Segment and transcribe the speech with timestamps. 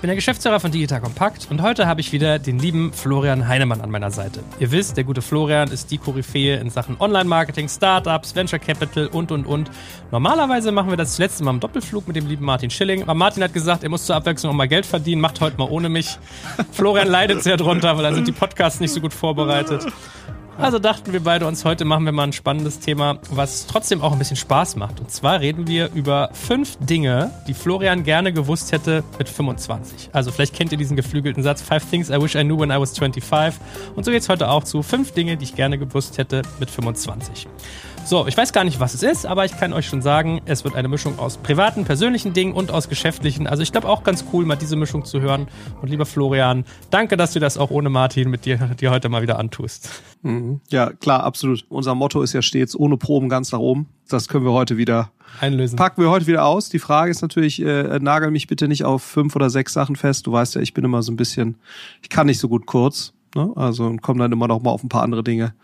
[0.00, 3.46] Ich bin der Geschäftsführer von Digital Compact und heute habe ich wieder den lieben Florian
[3.46, 4.42] Heinemann an meiner Seite.
[4.58, 9.30] Ihr wisst, der gute Florian ist die Koryphäe in Sachen Online-Marketing, Startups, Venture Capital und
[9.30, 9.70] und und.
[10.10, 13.02] Normalerweise machen wir das, das letzte Mal im Doppelflug mit dem lieben Martin Schilling.
[13.02, 15.68] Aber Martin hat gesagt, er muss zur Abwechslung auch mal Geld verdienen, macht heute mal
[15.68, 16.16] ohne mich.
[16.72, 19.84] Florian leidet sehr drunter, weil da sind die Podcasts nicht so gut vorbereitet.
[20.60, 24.12] Also dachten wir beide uns, heute machen wir mal ein spannendes Thema, was trotzdem auch
[24.12, 25.00] ein bisschen Spaß macht.
[25.00, 30.10] Und zwar reden wir über fünf Dinge, die Florian gerne gewusst hätte mit 25.
[30.12, 32.78] Also vielleicht kennt ihr diesen geflügelten Satz, Five Things I Wish I Knew When I
[32.78, 33.58] Was 25.
[33.96, 37.48] Und so geht's heute auch zu fünf Dinge, die ich gerne gewusst hätte mit 25.
[38.10, 40.64] So, ich weiß gar nicht, was es ist, aber ich kann euch schon sagen, es
[40.64, 43.46] wird eine Mischung aus privaten, persönlichen Dingen und aus geschäftlichen.
[43.46, 45.46] Also ich glaube auch ganz cool, mal diese Mischung zu hören.
[45.80, 49.22] Und lieber Florian, danke, dass du das auch ohne Martin mit dir, dir heute mal
[49.22, 50.02] wieder antust.
[50.22, 50.60] Mhm.
[50.70, 51.64] Ja, klar, absolut.
[51.68, 53.86] Unser Motto ist ja stets ohne Proben ganz nach oben.
[54.08, 55.76] Das können wir heute wieder einlösen.
[55.76, 56.68] Packen wir heute wieder aus.
[56.68, 60.26] Die Frage ist natürlich, äh, nagel mich bitte nicht auf fünf oder sechs Sachen fest.
[60.26, 61.58] Du weißt ja, ich bin immer so ein bisschen,
[62.02, 63.12] ich kann nicht so gut kurz.
[63.34, 63.52] Ne?
[63.56, 65.54] Also komme dann immer noch mal auf ein paar andere Dinge.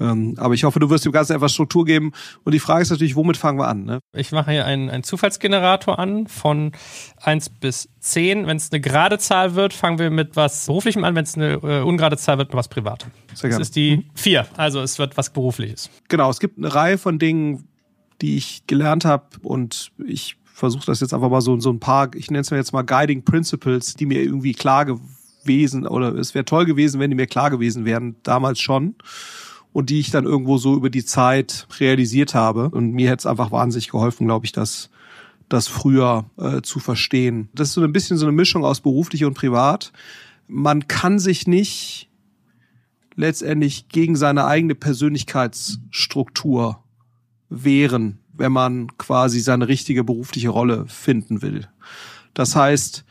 [0.00, 2.12] Ähm, aber ich hoffe, du wirst dem Ganzen etwas Struktur geben.
[2.44, 3.84] Und die Frage ist natürlich, womit fangen wir an?
[3.84, 4.00] Ne?
[4.16, 6.72] Ich mache hier einen, einen Zufallsgenerator an von
[7.20, 8.46] eins bis zehn.
[8.46, 11.14] Wenn es eine gerade Zahl wird, fangen wir mit was Beruflichem an.
[11.14, 13.10] Wenn es eine äh, ungerade Zahl wird, mit was Privatem.
[13.34, 13.60] Sehr gerne.
[13.60, 14.46] Das ist die vier.
[14.56, 15.90] Also es wird was Berufliches.
[16.08, 17.68] Genau, es gibt eine Reihe von Dingen,
[18.20, 22.14] die ich gelernt habe und ich versuche das jetzt einfach mal so, so ein paar,
[22.14, 24.86] ich nenne es mir jetzt mal Guiding Principles, die mir irgendwie klar
[25.42, 28.94] gewesen oder es wäre toll gewesen, wenn die mir klar gewesen wären, damals schon
[29.72, 32.68] und die ich dann irgendwo so über die Zeit realisiert habe.
[32.68, 34.90] Und mir hätte es einfach wahnsinnig geholfen, glaube ich, das,
[35.48, 37.48] das früher äh, zu verstehen.
[37.54, 39.92] Das ist so ein bisschen so eine Mischung aus beruflich und privat.
[40.46, 42.10] Man kann sich nicht
[43.14, 46.82] letztendlich gegen seine eigene Persönlichkeitsstruktur
[47.48, 51.68] wehren, wenn man quasi seine richtige berufliche Rolle finden will.
[52.34, 53.04] Das heißt,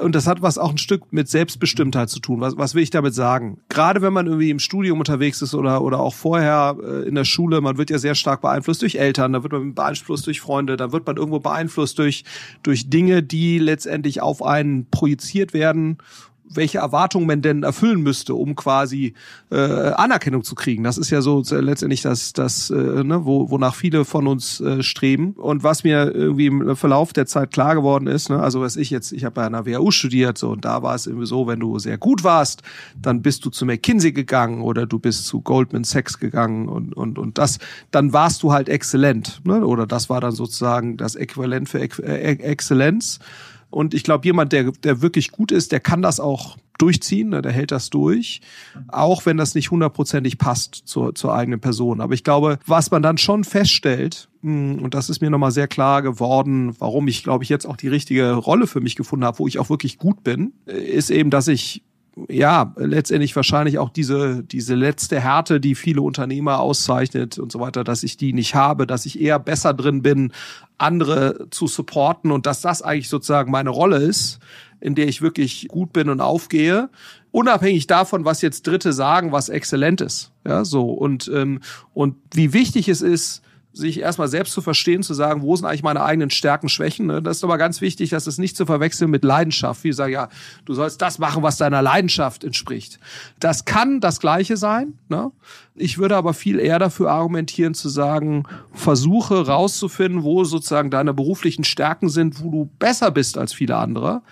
[0.00, 2.40] und das hat was auch ein Stück mit Selbstbestimmtheit zu tun.
[2.40, 3.60] Was, was will ich damit sagen?
[3.68, 7.24] Gerade wenn man irgendwie im Studium unterwegs ist oder, oder auch vorher äh, in der
[7.24, 10.76] Schule, man wird ja sehr stark beeinflusst durch Eltern, da wird man beeinflusst durch Freunde,
[10.76, 12.24] da wird man irgendwo beeinflusst durch,
[12.62, 15.98] durch Dinge, die letztendlich auf einen projiziert werden
[16.52, 19.14] welche Erwartungen man denn erfüllen müsste, um quasi
[19.50, 20.82] äh, Anerkennung zu kriegen.
[20.82, 24.82] Das ist ja so letztendlich das, das äh, ne, wo, wonach viele von uns äh,
[24.82, 25.32] streben.
[25.32, 28.90] Und was mir irgendwie im Verlauf der Zeit klar geworden ist, ne, also was ich
[28.90, 31.60] jetzt, ich habe bei einer WHU studiert, so und da war es irgendwie so, wenn
[31.60, 32.62] du sehr gut warst,
[33.00, 37.18] dann bist du zu McKinsey gegangen oder du bist zu Goldman Sachs gegangen und und
[37.18, 37.58] und das,
[37.90, 39.64] dann warst du halt exzellent, ne?
[39.64, 43.20] Oder das war dann sozusagen das Äquivalent für Ex äh, Exzellenz.
[43.70, 47.42] Und ich glaube, jemand, der, der wirklich gut ist, der kann das auch durchziehen, ne,
[47.42, 48.40] der hält das durch,
[48.88, 52.00] auch wenn das nicht hundertprozentig passt zur, zur eigenen Person.
[52.00, 55.68] Aber ich glaube, was man dann schon feststellt, hm, und das ist mir nochmal sehr
[55.68, 59.38] klar geworden, warum ich, glaube ich, jetzt auch die richtige Rolle für mich gefunden habe,
[59.38, 61.82] wo ich auch wirklich gut bin, ist eben, dass ich
[62.28, 67.84] ja, letztendlich wahrscheinlich auch diese, diese letzte Härte, die viele Unternehmer auszeichnet und so weiter,
[67.84, 70.32] dass ich die nicht habe, dass ich eher besser drin bin,
[70.76, 74.40] andere zu supporten und dass das eigentlich sozusagen meine Rolle ist,
[74.80, 76.88] in der ich wirklich gut bin und aufgehe
[77.32, 80.32] unabhängig davon, was jetzt Dritte sagen, was exzellent ist.
[80.46, 81.60] Ja, so und ähm,
[81.94, 83.42] und wie wichtig es ist,
[83.72, 87.06] sich erstmal selbst zu verstehen, zu sagen, wo sind eigentlich meine eigenen Stärken, Schwächen.
[87.06, 87.22] Ne?
[87.22, 89.84] Das ist aber ganz wichtig, dass es nicht zu verwechseln mit Leidenschaft.
[89.84, 90.28] Wie sagen, ja,
[90.64, 92.98] du sollst das machen, was deiner Leidenschaft entspricht.
[93.38, 94.94] Das kann das Gleiche sein.
[95.08, 95.30] Ne?
[95.76, 101.64] Ich würde aber viel eher dafür argumentieren, zu sagen, versuche rauszufinden, wo sozusagen deine beruflichen
[101.64, 104.22] Stärken sind, wo du besser bist als viele andere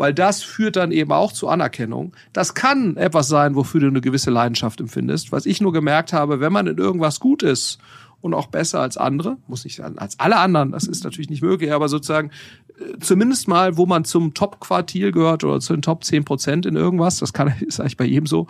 [0.00, 2.14] weil das führt dann eben auch zu Anerkennung.
[2.32, 5.30] Das kann etwas sein, wofür du eine gewisse Leidenschaft empfindest.
[5.30, 7.78] Was ich nur gemerkt habe, wenn man in irgendwas gut ist
[8.20, 9.36] und auch besser als andere.
[9.46, 12.30] Muss nicht sein, als alle anderen, das ist natürlich nicht möglich, aber sozusagen
[12.78, 16.76] äh, zumindest mal, wo man zum Top-Quartil gehört oder zu den Top 10 Prozent in
[16.76, 18.46] irgendwas, das kann, ist eigentlich bei jedem so,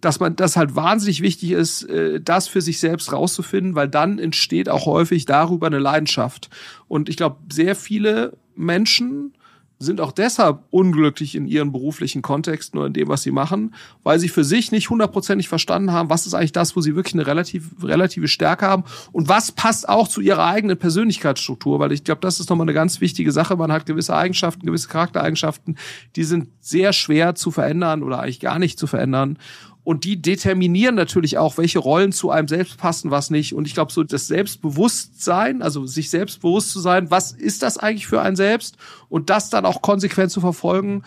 [0.00, 4.18] dass man das halt wahnsinnig wichtig ist, äh, das für sich selbst rauszufinden, weil dann
[4.18, 6.50] entsteht auch häufig darüber eine Leidenschaft.
[6.86, 9.32] Und ich glaube, sehr viele Menschen
[9.78, 14.18] sind auch deshalb unglücklich in ihren beruflichen Kontexten oder in dem, was sie machen, weil
[14.18, 17.26] sie für sich nicht hundertprozentig verstanden haben, was ist eigentlich das, wo sie wirklich eine
[17.26, 22.22] relativ, relative Stärke haben und was passt auch zu ihrer eigenen Persönlichkeitsstruktur, weil ich glaube,
[22.22, 23.56] das ist nochmal eine ganz wichtige Sache.
[23.56, 25.76] Man hat gewisse Eigenschaften, gewisse Charaktereigenschaften,
[26.16, 29.38] die sind sehr schwer zu verändern oder eigentlich gar nicht zu verändern.
[29.86, 33.54] Und die determinieren natürlich auch, welche Rollen zu einem selbst passen, was nicht.
[33.54, 38.08] Und ich glaube, so das Selbstbewusstsein, also sich selbstbewusst zu sein, was ist das eigentlich
[38.08, 38.78] für ein Selbst?
[39.08, 41.04] Und das dann auch konsequent zu verfolgen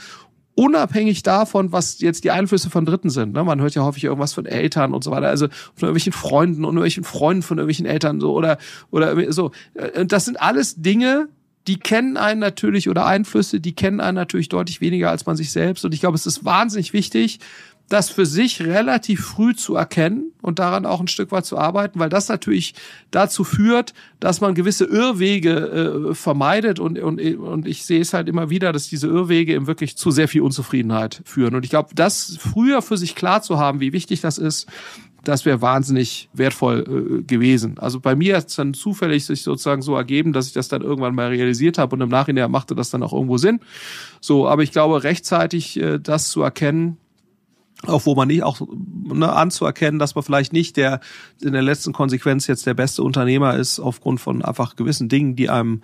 [0.56, 3.34] unabhängig davon, was jetzt die Einflüsse von Dritten sind.
[3.34, 3.44] Ne?
[3.44, 6.72] Man hört ja häufig irgendwas von Eltern und so weiter, also von irgendwelchen Freunden und
[6.72, 8.58] irgendwelchen Freunden von irgendwelchen Eltern so oder
[8.92, 9.52] oder so.
[9.74, 11.28] Äh, das sind alles Dinge,
[11.70, 15.52] die kennen einen natürlich oder Einflüsse, die kennen einen natürlich deutlich weniger als man sich
[15.52, 15.86] selbst.
[15.86, 17.40] Und ich glaube, es ist wahnsinnig wichtig,
[17.90, 22.00] das für sich relativ früh zu erkennen und daran auch ein Stück weit zu arbeiten,
[22.00, 22.76] weil das natürlich
[23.12, 28.30] dazu führt, dass man gewisse Irrwege äh, vermeidet und, und, und ich sehe es halt
[28.30, 31.56] immer wieder, dass diese Irrwege eben wirklich zu sehr viel Unzufriedenheit führen.
[31.56, 34.68] Und ich glaube, das früher für sich klar zu haben, wie wichtig das ist,
[35.24, 37.78] das wäre wahnsinnig wertvoll äh, gewesen.
[37.80, 40.82] Also bei mir hat es dann zufällig sich sozusagen so ergeben, dass ich das dann
[40.82, 43.60] irgendwann mal realisiert habe und im Nachhinein machte das dann auch irgendwo Sinn.
[44.22, 46.98] So, aber ich glaube, rechtzeitig äh, das zu erkennen,
[47.88, 48.62] auch wo man nicht auch
[49.14, 51.00] ne, anzuerkennen, dass man vielleicht nicht der
[51.42, 55.50] in der letzten Konsequenz jetzt der beste Unternehmer ist aufgrund von einfach gewissen Dingen, die
[55.50, 55.82] einem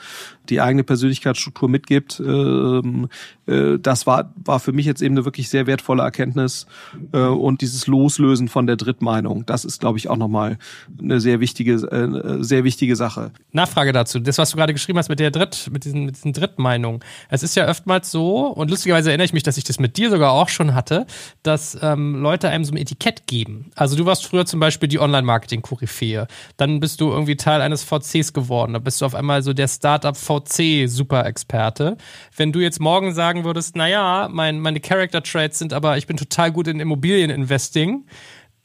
[0.49, 2.19] die eigene Persönlichkeitsstruktur mitgibt.
[2.19, 3.07] Ähm,
[3.47, 6.67] äh, das war war für mich jetzt eben eine wirklich sehr wertvolle Erkenntnis
[7.13, 10.57] äh, und dieses Loslösen von der Drittmeinung, das ist glaube ich auch nochmal
[10.99, 13.31] eine sehr wichtige äh, sehr wichtige Sache.
[13.53, 16.33] Nachfrage dazu, das was du gerade geschrieben hast mit der Dritt mit diesen mit diesen
[16.33, 16.99] Drittmeinungen.
[17.29, 20.09] Es ist ja oftmals so und lustigerweise erinnere ich mich, dass ich das mit dir
[20.09, 21.05] sogar auch schon hatte,
[21.41, 23.69] dass ähm, Leute einem so ein Etikett geben.
[23.75, 26.27] Also du warst früher zum Beispiel die Online-Marketing-Koryphäe.
[26.57, 28.73] Dann bist du irgendwie Teil eines VCs geworden.
[28.73, 31.97] Da bist du auf einmal so der Startup-VC-Super-Experte.
[32.35, 36.51] Wenn du jetzt morgen sagen würdest, naja, mein, meine Character-Traits sind aber, ich bin total
[36.51, 38.05] gut in Immobilien-Investing,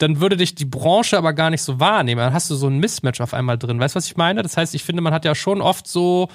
[0.01, 2.19] dann würde dich die Branche aber gar nicht so wahrnehmen.
[2.19, 3.79] Dann hast du so ein Mismatch auf einmal drin.
[3.79, 4.41] Weißt du, was ich meine?
[4.41, 6.29] Das heißt, ich finde, man hat ja schon oft so,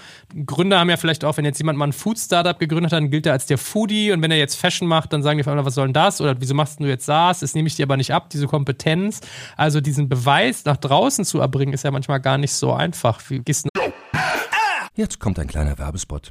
[0.47, 3.27] Gründer haben ja vielleicht auch, wenn jetzt jemand mal ein Food-Startup gegründet hat, dann gilt
[3.27, 5.65] er als der Foodie und wenn er jetzt Fashion macht, dann sagen die auf einmal,
[5.65, 6.21] was soll denn das?
[6.21, 7.41] Oder wieso machst du jetzt SaaS?
[7.41, 9.21] Das nehme ich dir aber nicht ab, diese Kompetenz.
[9.57, 13.21] Also diesen Beweis nach draußen zu erbringen, ist ja manchmal gar nicht so einfach.
[13.29, 13.71] Wie gehst du
[14.95, 16.31] Jetzt kommt ein kleiner Werbespot.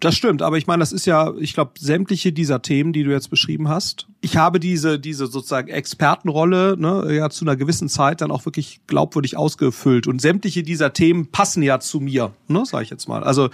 [0.00, 3.10] Das stimmt, aber ich meine, das ist ja, ich glaube, sämtliche dieser Themen, die du
[3.10, 4.06] jetzt beschrieben hast.
[4.20, 8.80] Ich habe diese, diese sozusagen Expertenrolle ne, ja zu einer gewissen Zeit dann auch wirklich
[8.86, 10.06] glaubwürdig ausgefüllt.
[10.06, 13.24] Und sämtliche dieser Themen passen ja zu mir, ne, sage ich jetzt mal.
[13.24, 13.48] Also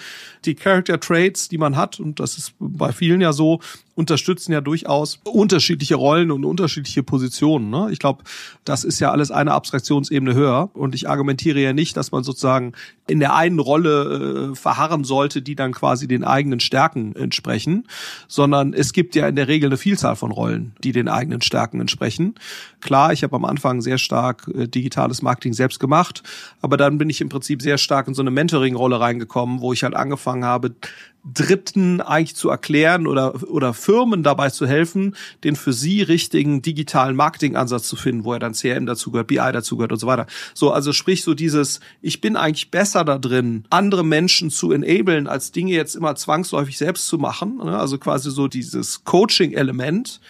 [0.44, 3.60] die Character Traits, die man hat, und das ist bei vielen ja so,
[3.94, 7.70] unterstützen ja durchaus unterschiedliche Rollen und unterschiedliche Positionen.
[7.70, 7.88] Ne?
[7.90, 8.24] Ich glaube,
[8.64, 10.70] das ist ja alles eine Abstraktionsebene höher.
[10.74, 12.72] Und ich argumentiere ja nicht, dass man sozusagen
[13.06, 17.86] in der einen Rolle äh, verharren sollte, die dann quasi den eigenen Stärken entsprechen,
[18.28, 21.80] sondern es gibt ja in der Regel eine Vielzahl von Rollen, die den eigenen Stärken
[21.80, 22.36] entsprechen.
[22.80, 26.22] Klar, ich habe am Anfang sehr stark äh, digitales Marketing selbst gemacht,
[26.62, 29.82] aber dann bin ich im Prinzip sehr stark in so eine Mentoring-Rolle reingekommen, wo ich
[29.82, 30.74] halt angefangen habe,
[31.24, 35.14] Dritten eigentlich zu erklären oder, oder Firmen dabei zu helfen,
[35.44, 39.92] den für sie richtigen digitalen Marketingansatz zu finden, wo er dann CRM dazugehört, BI dazugehört
[39.92, 40.26] und so weiter.
[40.54, 45.28] So, also sprich so dieses, ich bin eigentlich besser da drin, andere Menschen zu enablen,
[45.28, 47.58] als Dinge jetzt immer zwangsläufig selbst zu machen.
[47.58, 47.78] Ne?
[47.78, 50.20] Also quasi so dieses Coaching-Element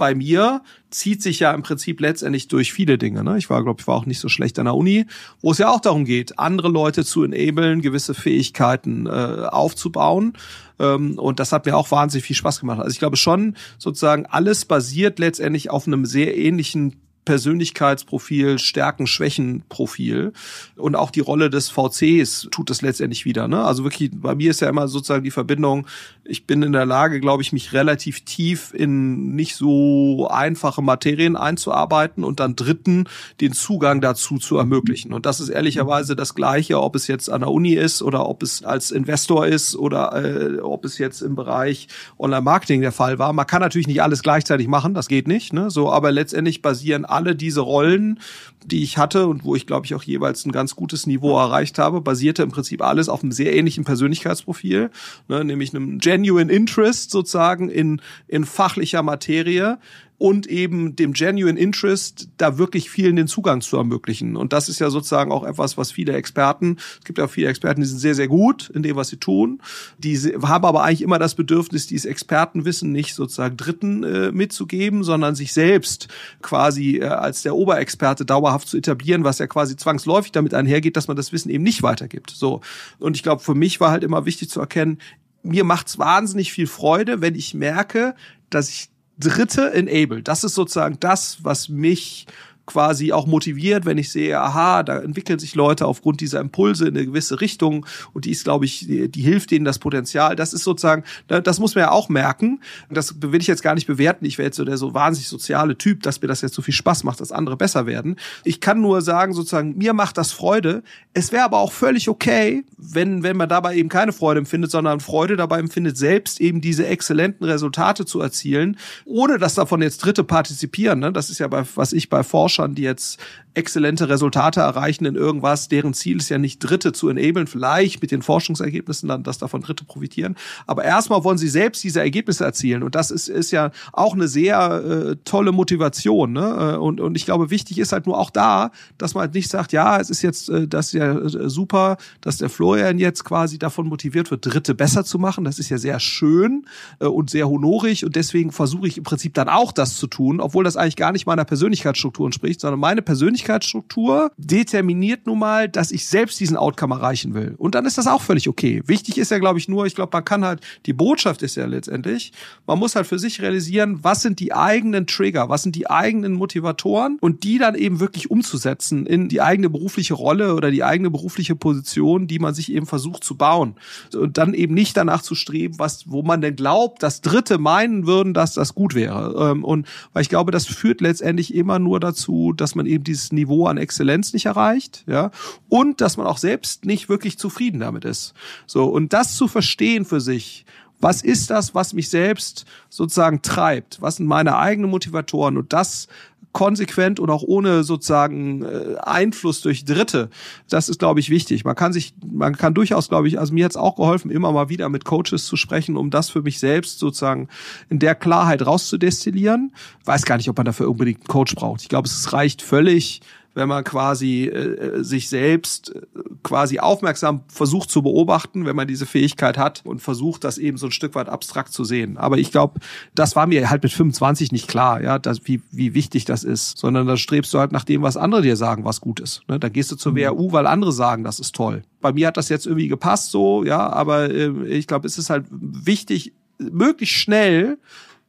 [0.00, 3.22] bei mir zieht sich ja im Prinzip letztendlich durch viele Dinge.
[3.22, 3.36] Ne?
[3.36, 5.04] Ich war, glaube ich, war auch nicht so schlecht an der Uni,
[5.42, 10.32] wo es ja auch darum geht, andere Leute zu enablen, gewisse Fähigkeiten äh, aufzubauen.
[10.78, 12.80] Ähm, und das hat mir auch wahnsinnig viel Spaß gemacht.
[12.80, 19.62] Also ich glaube schon, sozusagen alles basiert letztendlich auf einem sehr ähnlichen Persönlichkeitsprofil, Stärken, Schwächen
[19.68, 20.32] Profil
[20.76, 23.46] und auch die Rolle des VCs tut das letztendlich wieder.
[23.46, 23.62] Ne?
[23.62, 25.86] Also wirklich, bei mir ist ja immer sozusagen die Verbindung,
[26.24, 31.36] ich bin in der Lage, glaube ich, mich relativ tief in nicht so einfache Materien
[31.36, 33.04] einzuarbeiten und dann Dritten
[33.40, 35.12] den Zugang dazu zu ermöglichen.
[35.12, 38.42] Und das ist ehrlicherweise das Gleiche, ob es jetzt an der Uni ist oder ob
[38.42, 43.32] es als Investor ist oder äh, ob es jetzt im Bereich Online-Marketing der Fall war.
[43.32, 45.52] Man kann natürlich nicht alles gleichzeitig machen, das geht nicht.
[45.52, 45.70] Ne?
[45.70, 48.20] So, aber letztendlich basieren alle diese Rollen,
[48.64, 51.78] die ich hatte und wo ich glaube ich auch jeweils ein ganz gutes Niveau erreicht
[51.78, 54.90] habe, basierte im Prinzip alles auf einem sehr ähnlichen Persönlichkeitsprofil,
[55.28, 59.78] ne, nämlich einem genuine Interest sozusagen in in fachlicher Materie,
[60.20, 64.36] und eben dem Genuine Interest, da wirklich vielen den Zugang zu ermöglichen.
[64.36, 67.80] Und das ist ja sozusagen auch etwas, was viele Experten, es gibt ja viele Experten,
[67.80, 69.62] die sind sehr, sehr gut in dem, was sie tun.
[69.96, 75.34] Die haben aber eigentlich immer das Bedürfnis, dieses Expertenwissen nicht sozusagen Dritten äh, mitzugeben, sondern
[75.34, 76.08] sich selbst
[76.42, 81.08] quasi äh, als der Oberexperte dauerhaft zu etablieren, was ja quasi zwangsläufig damit einhergeht, dass
[81.08, 82.30] man das Wissen eben nicht weitergibt.
[82.30, 82.60] So.
[82.98, 84.98] Und ich glaube, für mich war halt immer wichtig zu erkennen,
[85.42, 88.14] mir macht's wahnsinnig viel Freude, wenn ich merke,
[88.50, 90.22] dass ich dritte Enable.
[90.22, 92.26] Das ist sozusagen das, was mich
[92.70, 96.96] quasi auch motiviert, wenn ich sehe, aha, da entwickeln sich Leute aufgrund dieser Impulse in
[96.96, 100.36] eine gewisse Richtung und die ist, glaube ich, die, die hilft denen das Potenzial.
[100.36, 102.60] Das ist sozusagen, das muss man ja auch merken.
[102.88, 104.24] Das will ich jetzt gar nicht bewerten.
[104.24, 106.74] Ich wäre jetzt so der so wahnsinnig soziale Typ, dass mir das jetzt so viel
[106.74, 108.16] Spaß macht, dass andere besser werden.
[108.44, 110.82] Ich kann nur sagen, sozusagen, mir macht das Freude.
[111.12, 115.00] Es wäre aber auch völlig okay, wenn, wenn man dabei eben keine Freude empfindet, sondern
[115.00, 120.22] Freude dabei empfindet, selbst eben diese exzellenten Resultate zu erzielen, ohne dass davon jetzt Dritte
[120.22, 121.00] partizipieren.
[121.00, 121.12] Ne?
[121.12, 123.18] Das ist ja bei, was ich bei Forschern Forschern, die jetzt
[123.54, 128.10] exzellente Resultate erreichen in irgendwas, deren Ziel ist ja nicht Dritte zu enablen, vielleicht mit
[128.10, 130.36] den Forschungsergebnissen dann, dass davon Dritte profitieren.
[130.66, 132.82] Aber erstmal wollen sie selbst diese Ergebnisse erzielen.
[132.82, 136.32] Und das ist, ist ja auch eine sehr äh, tolle Motivation.
[136.32, 136.74] Ne?
[136.74, 139.50] Äh, und, und ich glaube, wichtig ist halt nur auch da, dass man halt nicht
[139.50, 143.24] sagt, ja, es ist jetzt äh, das ist ja äh, super, dass der Florian jetzt
[143.24, 145.44] quasi davon motiviert wird, Dritte besser zu machen.
[145.44, 146.66] Das ist ja sehr schön
[147.00, 148.04] äh, und sehr honorig.
[148.04, 151.12] Und deswegen versuche ich im Prinzip dann auch das zu tun, obwohl das eigentlich gar
[151.12, 153.02] nicht meiner Persönlichkeitsstruktur entspricht sondern meine
[153.40, 157.54] Persönlichkeitsstruktur determiniert nun mal, dass ich selbst diesen Outcome erreichen will.
[157.58, 158.82] Und dann ist das auch völlig okay.
[158.86, 161.66] Wichtig ist ja, glaube ich, nur, ich glaube, man kann halt, die Botschaft ist ja
[161.66, 162.32] letztendlich,
[162.66, 166.32] man muss halt für sich realisieren, was sind die eigenen Trigger, was sind die eigenen
[166.32, 171.10] Motivatoren und die dann eben wirklich umzusetzen in die eigene berufliche Rolle oder die eigene
[171.10, 173.74] berufliche Position, die man sich eben versucht zu bauen.
[174.14, 178.06] Und dann eben nicht danach zu streben, was, wo man denn glaubt, dass Dritte meinen
[178.06, 179.50] würden, dass das gut wäre.
[179.50, 183.29] Ähm, und weil ich glaube, das führt letztendlich immer nur dazu, dass man eben dieses
[183.32, 185.30] Niveau an Exzellenz nicht erreicht, ja,
[185.68, 188.34] und dass man auch selbst nicht wirklich zufrieden damit ist.
[188.66, 190.64] So, und das zu verstehen für sich,
[191.00, 194.02] was ist das, was mich selbst sozusagen treibt?
[194.02, 195.56] Was sind meine eigenen Motivatoren?
[195.56, 196.08] Und das
[196.52, 200.30] konsequent und auch ohne sozusagen äh, Einfluss durch Dritte.
[200.68, 201.64] Das ist, glaube ich, wichtig.
[201.64, 204.50] Man kann sich, man kann durchaus, glaube ich, also mir hat es auch geholfen, immer
[204.50, 207.48] mal wieder mit Coaches zu sprechen, um das für mich selbst sozusagen
[207.88, 209.72] in der Klarheit rauszudestillieren.
[210.04, 211.82] Weiß gar nicht, ob man dafür unbedingt einen Coach braucht.
[211.82, 213.20] Ich glaube, es reicht völlig,
[213.60, 216.00] wenn man quasi äh, sich selbst äh,
[216.42, 220.86] quasi aufmerksam versucht zu beobachten, wenn man diese Fähigkeit hat und versucht, das eben so
[220.86, 222.16] ein Stück weit abstrakt zu sehen.
[222.16, 222.80] Aber ich glaube,
[223.14, 226.78] das war mir halt mit 25 nicht klar, ja, dass, wie, wie wichtig das ist,
[226.78, 229.42] sondern da strebst du halt nach dem, was andere dir sagen, was gut ist.
[229.46, 229.60] Ne?
[229.60, 230.16] Da gehst du zur mhm.
[230.16, 231.82] WHU, weil andere sagen, das ist toll.
[232.00, 235.28] Bei mir hat das jetzt irgendwie gepasst so, ja, aber äh, ich glaube, es ist
[235.28, 237.78] halt wichtig, möglichst schnell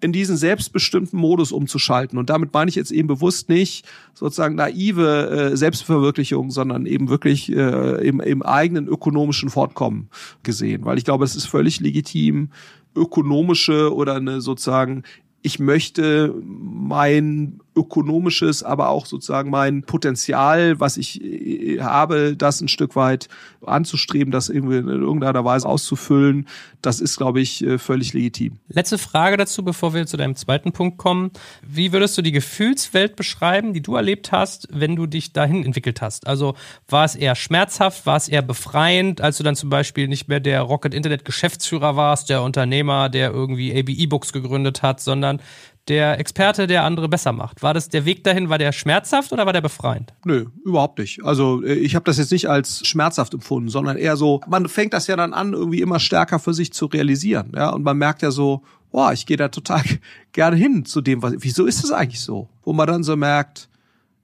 [0.02, 2.18] in diesen selbstbestimmten Modus umzuschalten.
[2.18, 7.52] Und damit meine ich jetzt eben bewusst nicht sozusagen naive äh, Selbstverwirklichung, sondern eben wirklich
[7.52, 10.10] äh, im, im eigenen ökonomischen Fortkommen
[10.44, 10.86] gesehen.
[10.86, 12.50] Weil ich glaube, es ist völlig legitim,
[12.96, 15.04] ökonomische oder eine sozusagen
[15.44, 22.68] ich möchte mein ökonomisches, aber auch sozusagen mein Potenzial, was ich äh, habe, das ein
[22.68, 23.30] Stück weit
[23.66, 26.48] anzustreben, das irgendwie in irgendeiner Weise auszufüllen,
[26.82, 28.58] das ist, glaube ich, äh, völlig legitim.
[28.68, 31.32] Letzte Frage dazu, bevor wir zu deinem zweiten Punkt kommen.
[31.62, 36.02] Wie würdest du die Gefühlswelt beschreiben, die du erlebt hast, wenn du dich dahin entwickelt
[36.02, 36.28] hast?
[36.28, 36.56] Also
[36.90, 40.40] war es eher schmerzhaft, war es eher befreiend, als du dann zum Beispiel nicht mehr
[40.40, 45.40] der Rocket Internet Geschäftsführer warst, der Unternehmer, der irgendwie AB E-Books gegründet hat, sondern
[45.88, 47.64] der Experte, der andere besser macht.
[47.64, 50.14] War das der Weg dahin, war der schmerzhaft oder war der befreiend?
[50.26, 51.24] Nö, überhaupt nicht.
[51.24, 54.94] Also äh, ich habe das jetzt nicht als schmerzhaft empfunden, sondern eher so, man fängt
[54.94, 57.54] das ja dann an, irgendwie immer stärker für sich zu realisieren.
[57.56, 58.62] Ja, und man merkt ja so,
[58.92, 59.84] boah, ich gehe da total
[60.32, 62.50] gerne hin zu dem, was, wieso ist es eigentlich so?
[62.64, 63.70] Wo man dann so merkt,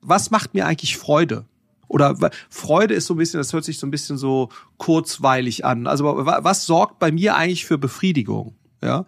[0.01, 1.45] was macht mir eigentlich Freude?
[1.87, 2.15] Oder
[2.49, 5.87] Freude ist so ein bisschen, das hört sich so ein bisschen so kurzweilig an.
[5.87, 8.55] Also was sorgt bei mir eigentlich für Befriedigung?
[8.83, 9.05] Ja,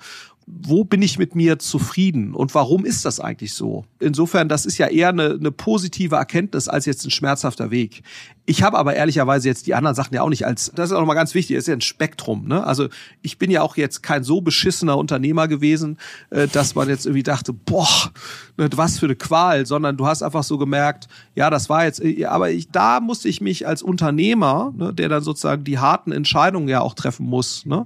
[0.52, 3.86] wo bin ich mit mir zufrieden und warum ist das eigentlich so?
[4.00, 8.02] Insofern, das ist ja eher eine, eine positive Erkenntnis als jetzt ein schmerzhafter Weg.
[8.48, 11.02] Ich habe aber ehrlicherweise jetzt die anderen Sachen ja auch nicht als, das ist auch
[11.02, 12.48] nochmal ganz wichtig, das ist ja ein Spektrum.
[12.48, 12.66] Ne?
[12.66, 12.88] Also
[13.22, 15.98] ich bin ja auch jetzt kein so beschissener Unternehmer gewesen,
[16.32, 18.12] äh, dass man jetzt irgendwie dachte, boah,
[18.58, 22.04] ne, was für eine Qual, sondern du hast einfach so gemerkt, ja, das war jetzt,
[22.04, 26.12] äh, aber ich, da musste ich mich als Unternehmer, ne, der dann sozusagen die harten
[26.12, 27.86] Entscheidungen ja auch treffen muss, ne,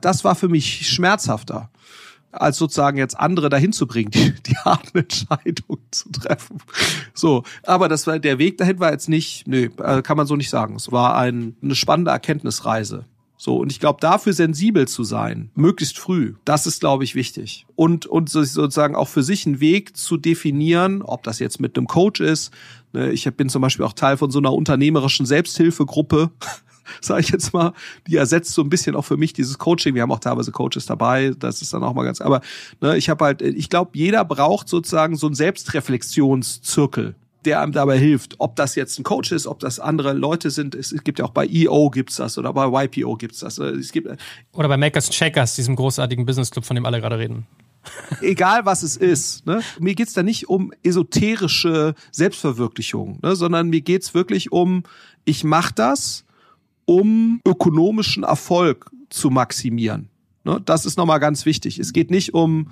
[0.00, 1.70] das war für mich schmerzhafter
[2.40, 6.58] als sozusagen jetzt andere dahin zu bringen, die, die harten Entscheidungen zu treffen.
[7.14, 10.36] So, aber das war der Weg dahin war jetzt nicht, nö, äh, kann man so
[10.36, 10.76] nicht sagen.
[10.76, 13.04] Es war ein, eine spannende Erkenntnisreise.
[13.36, 17.66] So, und ich glaube, dafür sensibel zu sein, möglichst früh, das ist, glaube ich, wichtig.
[17.74, 21.86] Und, und sozusagen auch für sich einen Weg zu definieren, ob das jetzt mit einem
[21.86, 22.52] Coach ist.
[22.92, 26.30] Ne, ich bin zum Beispiel auch Teil von so einer unternehmerischen Selbsthilfegruppe.
[27.00, 27.72] sage ich jetzt mal,
[28.06, 29.94] die ersetzt so ein bisschen auch für mich dieses Coaching.
[29.94, 32.40] Wir haben auch teilweise Coaches dabei, das ist dann auch mal ganz, aber
[32.80, 37.14] ne, ich habe halt, ich glaube, jeder braucht sozusagen so einen Selbstreflexionszirkel
[37.44, 38.36] der einem dabei hilft.
[38.38, 40.74] Ob das jetzt ein Coach ist, ob das andere Leute sind.
[40.74, 43.58] Es gibt ja auch bei EO gibt's das oder bei YPO gibt's das.
[43.58, 44.08] Es gibt
[44.52, 47.46] oder bei Makers Checkers, diesem großartigen Business Club, von dem alle gerade reden.
[48.20, 49.46] Egal was es ist.
[49.46, 49.60] Ne?
[49.78, 53.36] Mir geht's da nicht um esoterische Selbstverwirklichung, ne?
[53.36, 54.84] sondern mir geht's wirklich um,
[55.24, 56.23] ich mache das
[56.86, 60.08] um ökonomischen Erfolg zu maximieren.
[60.44, 60.60] Ne?
[60.64, 61.78] Das ist nochmal ganz wichtig.
[61.78, 62.70] Es geht nicht um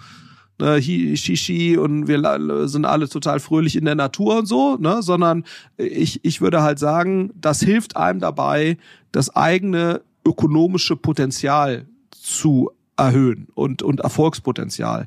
[0.61, 5.03] ne, Shishi und wir sind alle total fröhlich in der Natur und so, ne?
[5.03, 5.45] sondern
[5.77, 8.79] ich, ich würde halt sagen, das hilft einem dabei,
[9.11, 15.07] das eigene ökonomische Potenzial zu erhöhen und, und Erfolgspotenzial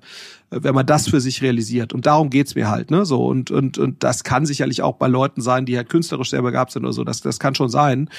[0.63, 1.93] wenn man das für sich realisiert.
[1.93, 3.05] Und darum geht's mir halt, ne?
[3.05, 6.51] So, und, und, und das kann sicherlich auch bei Leuten sein, die halt künstlerisch selber
[6.51, 7.03] gehabt sind oder so.
[7.03, 8.09] Das, das kann schon sein.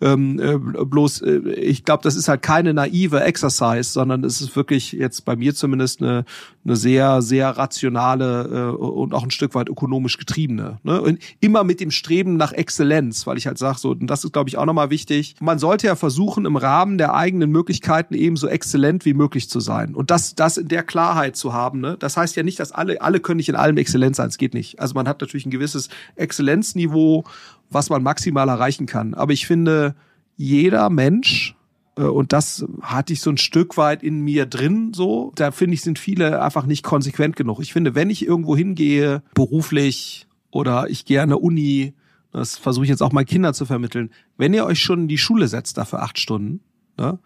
[0.00, 4.56] Ähm, äh, bloß, äh, ich glaube, das ist halt keine naive Exercise, sondern es ist
[4.56, 6.24] wirklich jetzt bei mir zumindest eine,
[6.64, 10.78] eine sehr, sehr rationale äh, und auch ein Stück weit ökonomisch getriebene.
[10.82, 11.00] Ne?
[11.00, 14.32] Und immer mit dem Streben nach Exzellenz, weil ich halt sage, so, und das ist,
[14.32, 15.36] glaube ich, auch nochmal wichtig.
[15.40, 19.60] Man sollte ja versuchen, im Rahmen der eigenen Möglichkeiten eben so exzellent wie möglich zu
[19.60, 19.94] sein.
[19.94, 21.96] Und das, das in der Klarheit zu haben, Ne?
[21.98, 24.28] Das heißt ja nicht, dass alle, alle können nicht in allem Exzellenz sein.
[24.28, 24.80] Es geht nicht.
[24.80, 27.24] Also man hat natürlich ein gewisses Exzellenzniveau,
[27.68, 29.12] was man maximal erreichen kann.
[29.12, 29.94] Aber ich finde,
[30.38, 31.54] jeder Mensch,
[31.98, 35.32] äh, und das hatte ich so ein Stück weit in mir drin, so.
[35.34, 37.60] Da finde ich, sind viele einfach nicht konsequent genug.
[37.60, 41.92] Ich finde, wenn ich irgendwo hingehe, beruflich oder ich gehe an eine Uni,
[42.32, 45.18] das versuche ich jetzt auch mal Kinder zu vermitteln, wenn ihr euch schon in die
[45.18, 46.60] Schule setzt dafür acht Stunden,
[46.96, 47.18] ne,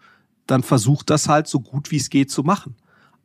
[0.47, 2.75] dann versucht das halt so gut wie es geht zu machen.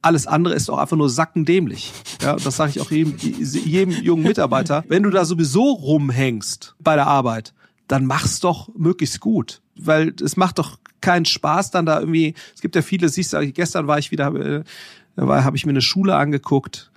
[0.05, 1.90] Alles andere ist doch einfach nur sackendämlich.
[2.21, 4.85] Ja, das sage ich auch jedem, jedem jungen Mitarbeiter.
[4.87, 7.55] Wenn du da sowieso rumhängst bei der Arbeit,
[7.88, 9.62] dann mach's doch möglichst gut.
[9.77, 13.51] Weil es macht doch keinen Spaß, dann da irgendwie, es gibt ja viele, siehst du,
[13.51, 14.64] gestern war ich wieder, äh,
[15.17, 16.90] habe ich mir eine Schule angeguckt.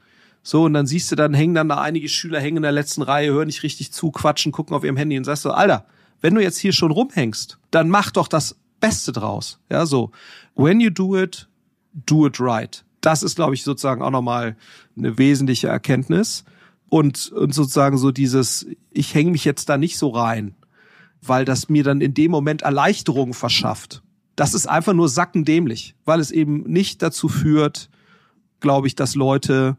[0.44, 3.04] So, und dann siehst du, dann hängen dann da einige Schüler hängen in der letzten
[3.04, 5.86] Reihe, hören nicht richtig zu, quatschen, gucken auf ihrem Handy und sagst so, Alter,
[6.20, 9.60] wenn du jetzt hier schon rumhängst, dann mach doch das Beste draus.
[9.70, 10.12] Ja, so.
[10.56, 11.48] When you do it,
[11.94, 14.58] do it right das ist, glaube ich, sozusagen auch nochmal
[14.98, 16.44] eine wesentliche Erkenntnis.
[16.90, 20.56] Und, und sozusagen so dieses, ich hänge mich jetzt da nicht so rein,
[21.22, 24.04] weil das mir dann in dem Moment Erleichterung verschafft.
[24.36, 27.90] Das ist einfach nur sackendämlich, weil es eben nicht dazu führt,
[28.60, 29.78] glaube ich, dass Leute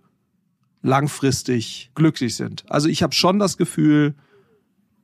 [0.80, 2.64] langfristig glücklich sind.
[2.70, 4.14] Also ich habe schon das Gefühl,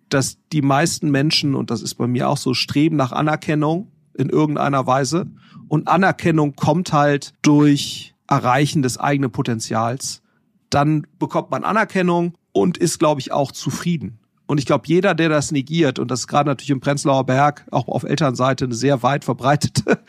[0.08, 4.30] dass die meisten Menschen, und das ist bei mir auch so, streben nach Anerkennung in
[4.30, 5.26] irgendeiner Weise.
[5.68, 10.22] Und Anerkennung kommt halt durch Erreichen des eigenen Potenzials.
[10.70, 14.18] Dann bekommt man Anerkennung und ist, glaube ich, auch zufrieden.
[14.46, 17.66] Und ich glaube, jeder, der das negiert, und das ist gerade natürlich im Prenzlauer Berg,
[17.70, 20.00] auch auf Elternseite, eine sehr weit verbreitete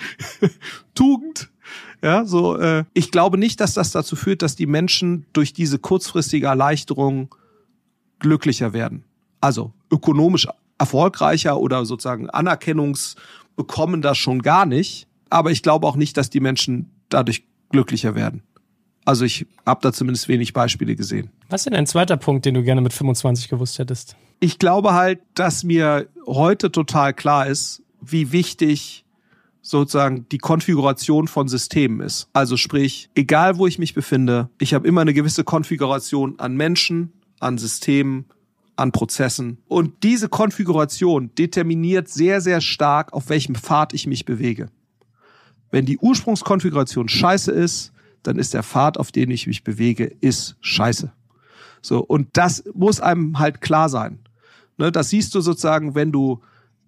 [0.94, 1.50] Tugend,
[2.02, 5.80] ja, so, äh, ich glaube nicht, dass das dazu führt, dass die Menschen durch diese
[5.80, 7.34] kurzfristige Erleichterung
[8.20, 9.06] glücklicher werden.
[9.42, 10.48] Also ökonomisch
[10.78, 13.16] erfolgreicher oder sozusagen Anerkennungs
[13.56, 15.08] bekommen das schon gar nicht.
[15.30, 18.44] Aber ich glaube auch nicht, dass die Menschen dadurch glücklicher werden.
[19.06, 21.30] Also ich habe da zumindest wenig Beispiele gesehen.
[21.50, 24.16] Was ist denn ein zweiter Punkt, den du gerne mit 25 gewusst hättest?
[24.40, 29.06] Ich glaube halt, dass mir heute total klar ist, wie wichtig
[29.62, 32.30] sozusagen die Konfiguration von Systemen ist.
[32.34, 37.14] Also sprich, egal wo ich mich befinde, ich habe immer eine gewisse Konfiguration an Menschen,
[37.40, 38.26] an Systemen,
[38.76, 39.58] an Prozessen.
[39.68, 44.70] Und diese Konfiguration determiniert sehr, sehr stark, auf welchem Pfad ich mich bewege.
[45.72, 47.92] Wenn die Ursprungskonfiguration scheiße ist,
[48.24, 51.12] dann ist der Pfad, auf den ich mich bewege, ist scheiße.
[51.82, 52.00] So.
[52.00, 54.20] Und das muss einem halt klar sein.
[54.78, 56.42] Ne, das siehst du sozusagen, wenn du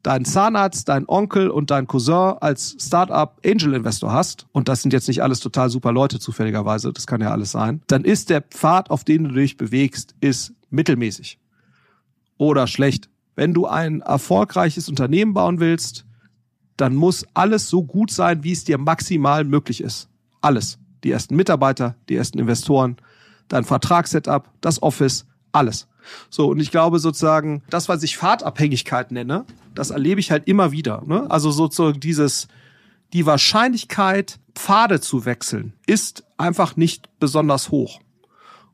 [0.03, 4.93] deinen Zahnarzt, deinen Onkel und deinen Cousin als Startup Angel Investor hast, und das sind
[4.93, 8.41] jetzt nicht alles total super Leute zufälligerweise, das kann ja alles sein, dann ist der
[8.41, 11.39] Pfad, auf den du dich bewegst, ist mittelmäßig
[12.37, 13.09] oder schlecht.
[13.35, 16.05] Wenn du ein erfolgreiches Unternehmen bauen willst,
[16.77, 20.09] dann muss alles so gut sein, wie es dir maximal möglich ist.
[20.41, 20.79] Alles.
[21.03, 22.97] Die ersten Mitarbeiter, die ersten Investoren,
[23.47, 25.87] dein Vertragssetup, das Office, alles.
[26.29, 30.71] So, und ich glaube sozusagen, das, was ich Fahrtabhängigkeit nenne, das erlebe ich halt immer
[30.71, 31.03] wieder.
[31.05, 31.29] Ne?
[31.29, 32.47] Also sozusagen dieses,
[33.13, 37.99] die Wahrscheinlichkeit, Pfade zu wechseln, ist einfach nicht besonders hoch.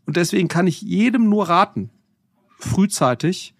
[0.05, 1.89] Und deswegen kann ich jedem nur raten,
[2.59, 3.55] frühzeitig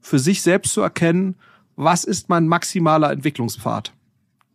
[0.00, 1.36] für sich selbst zu erkennen,
[1.76, 3.92] was ist mein maximaler Entwicklungspfad,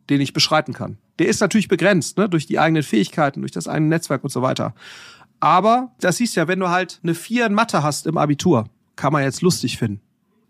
[0.10, 0.98] den ich beschreiten kann.
[1.20, 4.42] Der ist natürlich begrenzt, ne, durch die eigenen Fähigkeiten, durch das eigene Netzwerk und so
[4.42, 4.74] weiter.
[5.40, 9.14] Aber das siehst ja, wenn du halt eine Vier in Mathe hast im Abitur, kann
[9.14, 10.02] man jetzt lustig finden.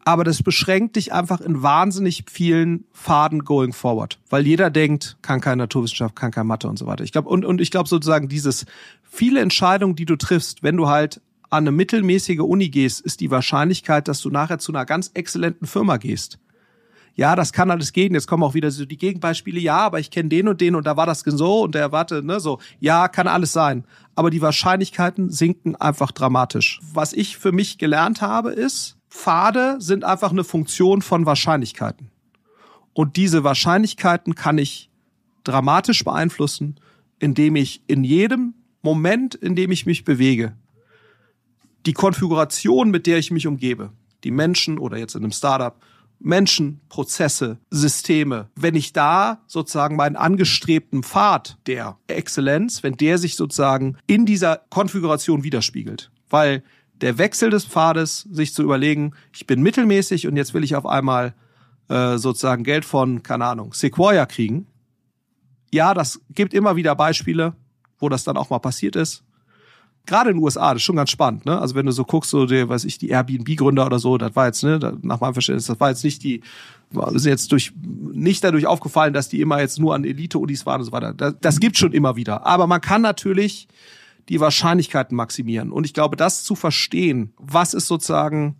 [0.05, 4.17] Aber das beschränkt dich einfach in wahnsinnig vielen Faden going forward.
[4.29, 7.03] Weil jeder denkt, kann kein Naturwissenschaft, kann kein Mathe und so weiter.
[7.03, 8.65] Ich glaube, und, und ich glaube sozusagen dieses
[9.03, 13.29] viele Entscheidungen, die du triffst, wenn du halt an eine mittelmäßige Uni gehst, ist die
[13.29, 16.39] Wahrscheinlichkeit, dass du nachher zu einer ganz exzellenten Firma gehst.
[17.19, 18.13] Ja, das kann alles gehen.
[18.13, 19.59] Jetzt kommen auch wieder so die Gegenbeispiele.
[19.59, 22.23] Ja, aber ich kenne den und den und da war das so und der warte,
[22.23, 22.59] ne, so.
[22.79, 23.83] Ja, kann alles sein.
[24.15, 26.79] Aber die Wahrscheinlichkeiten sinken einfach dramatisch.
[26.93, 32.09] Was ich für mich gelernt habe, ist, Pfade sind einfach eine Funktion von Wahrscheinlichkeiten.
[32.93, 34.89] Und diese Wahrscheinlichkeiten kann ich
[35.43, 36.79] dramatisch beeinflussen,
[37.19, 40.53] indem ich in jedem Moment, in dem ich mich bewege,
[41.85, 43.91] die Konfiguration, mit der ich mich umgebe,
[44.23, 45.75] die Menschen oder jetzt in einem Startup,
[46.19, 53.35] Menschen, Prozesse, Systeme, wenn ich da sozusagen meinen angestrebten Pfad der Exzellenz, wenn der sich
[53.35, 56.11] sozusagen in dieser Konfiguration widerspiegelt.
[56.29, 60.75] Weil der Wechsel des Pfades, sich zu überlegen, ich bin mittelmäßig und jetzt will ich
[60.75, 61.33] auf einmal
[61.87, 64.67] äh, sozusagen Geld von, keine Ahnung, Sequoia kriegen.
[65.71, 67.55] Ja, das gibt immer wieder Beispiele,
[67.97, 69.23] wo das dann auch mal passiert ist
[70.09, 71.59] gerade in den USA, das ist schon ganz spannend, ne?
[71.59, 74.47] Also wenn du so guckst, so der, weiß ich, die Airbnb-Gründer oder so, das war
[74.47, 76.41] jetzt, ne, nach meinem Verständnis, das war jetzt nicht die,
[76.91, 80.85] sind jetzt durch, nicht dadurch aufgefallen, dass die immer jetzt nur an Elite-Unis waren und
[80.85, 81.13] so weiter.
[81.13, 82.45] Das, das gibt schon immer wieder.
[82.45, 83.67] Aber man kann natürlich
[84.27, 85.71] die Wahrscheinlichkeiten maximieren.
[85.71, 88.57] Und ich glaube, das zu verstehen, was ist sozusagen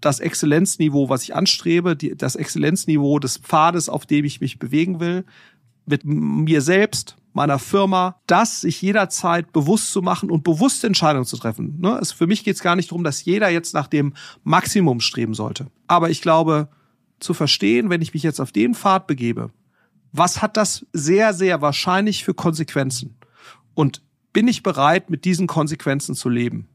[0.00, 5.00] das Exzellenzniveau, was ich anstrebe, die, das Exzellenzniveau des Pfades, auf dem ich mich bewegen
[5.00, 5.24] will,
[5.86, 11.36] mit mir selbst, meiner Firma, das sich jederzeit bewusst zu machen und bewusste Entscheidungen zu
[11.36, 11.78] treffen.
[11.78, 11.98] Ne?
[12.00, 15.34] Es, für mich geht es gar nicht darum, dass jeder jetzt nach dem Maximum streben
[15.34, 15.70] sollte.
[15.86, 16.68] Aber ich glaube,
[17.20, 19.50] zu verstehen, wenn ich mich jetzt auf den Pfad begebe,
[20.12, 23.16] was hat das sehr, sehr wahrscheinlich für Konsequenzen?
[23.74, 26.68] Und bin ich bereit, mit diesen Konsequenzen zu leben?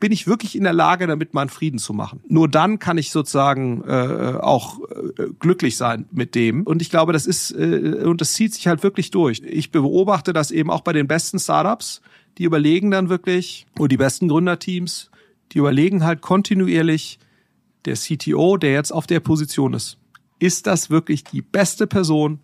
[0.00, 2.20] Bin ich wirklich in der Lage, damit meinen Frieden zu machen.
[2.26, 6.62] Nur dann kann ich sozusagen äh, auch äh, glücklich sein mit dem.
[6.62, 9.42] Und ich glaube, das ist, äh, und das zieht sich halt wirklich durch.
[9.44, 12.00] Ich beobachte das eben auch bei den besten Startups,
[12.38, 15.10] die überlegen dann wirklich, oder die besten Gründerteams,
[15.52, 17.18] die überlegen halt kontinuierlich,
[17.84, 19.98] der CTO, der jetzt auf der Position ist,
[20.38, 22.40] ist das wirklich die beste Person,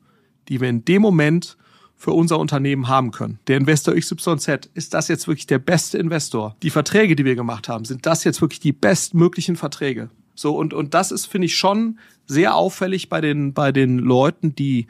[0.49, 1.57] die wir in dem Moment
[1.97, 3.39] für unser Unternehmen haben können.
[3.47, 6.55] Der Investor XYZ, ist das jetzt wirklich der beste Investor?
[6.63, 10.11] Die Verträge, die wir gemacht haben, sind das jetzt wirklich die bestmöglichen Verträge?
[10.35, 14.55] So, und, und das ist, finde ich, schon sehr auffällig bei den, bei den Leuten,
[14.55, 14.87] die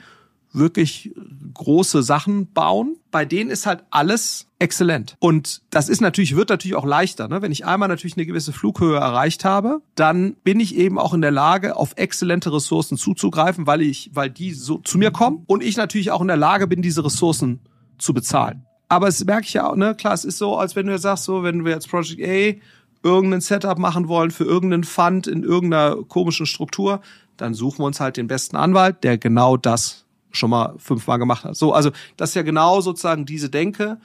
[0.57, 1.13] wirklich
[1.55, 2.97] große Sachen bauen.
[3.11, 5.17] Bei denen ist halt alles exzellent.
[5.19, 7.29] Und das ist natürlich, wird natürlich auch leichter.
[7.29, 7.43] Ne?
[7.43, 11.21] Wenn ich einmal natürlich eine gewisse Flughöhe erreicht habe, dann bin ich eben auch in
[11.21, 15.63] der Lage, auf exzellente Ressourcen zuzugreifen, weil ich, weil die so zu mir kommen und
[15.63, 17.61] ich natürlich auch in der Lage bin, diese Ressourcen
[17.99, 18.65] zu bezahlen.
[18.89, 21.03] Aber es merke ich ja auch, ne, klar, es ist so, als wenn du jetzt
[21.03, 22.61] sagst, so, wenn wir jetzt Project A
[23.03, 27.01] irgendein Setup machen wollen für irgendeinen Fund in irgendeiner komischen Struktur,
[27.37, 30.06] dann suchen wir uns halt den besten Anwalt, der genau das
[30.37, 31.57] schon mal fünfmal gemacht hat.
[31.57, 33.99] So, also das ist ja genau sozusagen diese Denke,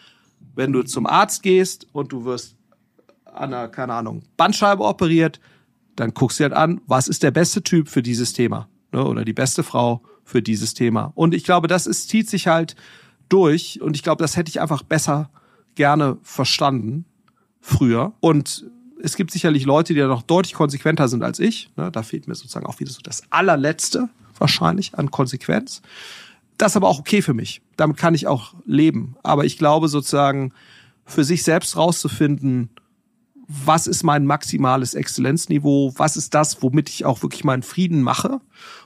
[0.55, 2.55] wenn du zum Arzt gehst und du wirst
[3.25, 5.39] an einer, keine Ahnung, Bandscheibe operiert,
[5.95, 9.05] dann guckst du halt an, was ist der beste Typ für dieses Thema ne?
[9.05, 11.11] oder die beste Frau für dieses Thema.
[11.15, 12.75] Und ich glaube, das ist, zieht sich halt
[13.29, 15.29] durch und ich glaube, das hätte ich einfach besser
[15.75, 17.05] gerne verstanden
[17.59, 18.13] früher.
[18.19, 18.65] Und
[19.01, 21.69] es gibt sicherlich Leute, die da noch deutlich konsequenter sind als ich.
[21.75, 21.91] Ne?
[21.91, 25.81] Da fehlt mir sozusagen auch wieder so das allerletzte wahrscheinlich an Konsequenz.
[26.61, 27.63] Das ist aber auch okay für mich.
[27.75, 29.15] Damit kann ich auch leben.
[29.23, 30.53] Aber ich glaube sozusagen,
[31.05, 32.69] für sich selbst rauszufinden,
[33.47, 38.41] was ist mein maximales Exzellenzniveau, was ist das, womit ich auch wirklich meinen Frieden mache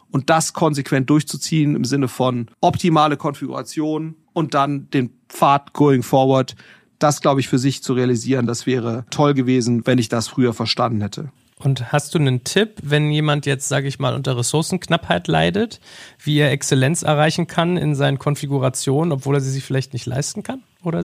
[0.10, 6.56] und das konsequent durchzuziehen im Sinne von optimale Konfiguration und dann den Pfad going forward,
[6.98, 10.54] das glaube ich für sich zu realisieren, das wäre toll gewesen, wenn ich das früher
[10.54, 11.30] verstanden hätte.
[11.60, 15.80] Und hast du einen Tipp, wenn jemand jetzt, sage ich mal, unter Ressourcenknappheit leidet,
[16.20, 20.44] wie er Exzellenz erreichen kann in seinen Konfigurationen, obwohl er sie sich vielleicht nicht leisten
[20.44, 20.64] kann?
[20.84, 21.02] Oder?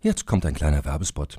[0.00, 1.38] Jetzt kommt ein kleiner Werbespot.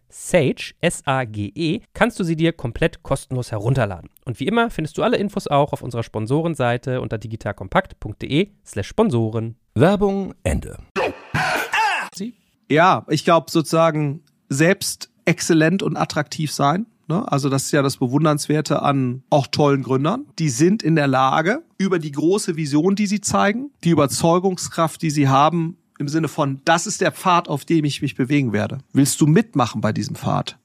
[0.11, 4.09] Sage, S-A-G-E, kannst du sie dir komplett kostenlos herunterladen.
[4.25, 9.55] Und wie immer findest du alle Infos auch auf unserer Sponsorenseite unter digitalkompakt.de slash Sponsoren.
[9.73, 10.77] Werbung Ende.
[12.69, 16.85] Ja, ich glaube sozusagen selbst exzellent und attraktiv sein.
[17.07, 17.29] Ne?
[17.29, 20.25] Also das ist ja das Bewundernswerte an auch tollen Gründern.
[20.39, 25.09] Die sind in der Lage, über die große Vision, die sie zeigen, die Überzeugungskraft, die
[25.09, 28.79] sie haben, im Sinne von, das ist der Pfad, auf dem ich mich bewegen werde.
[28.91, 30.57] Willst du mitmachen bei diesem Pfad?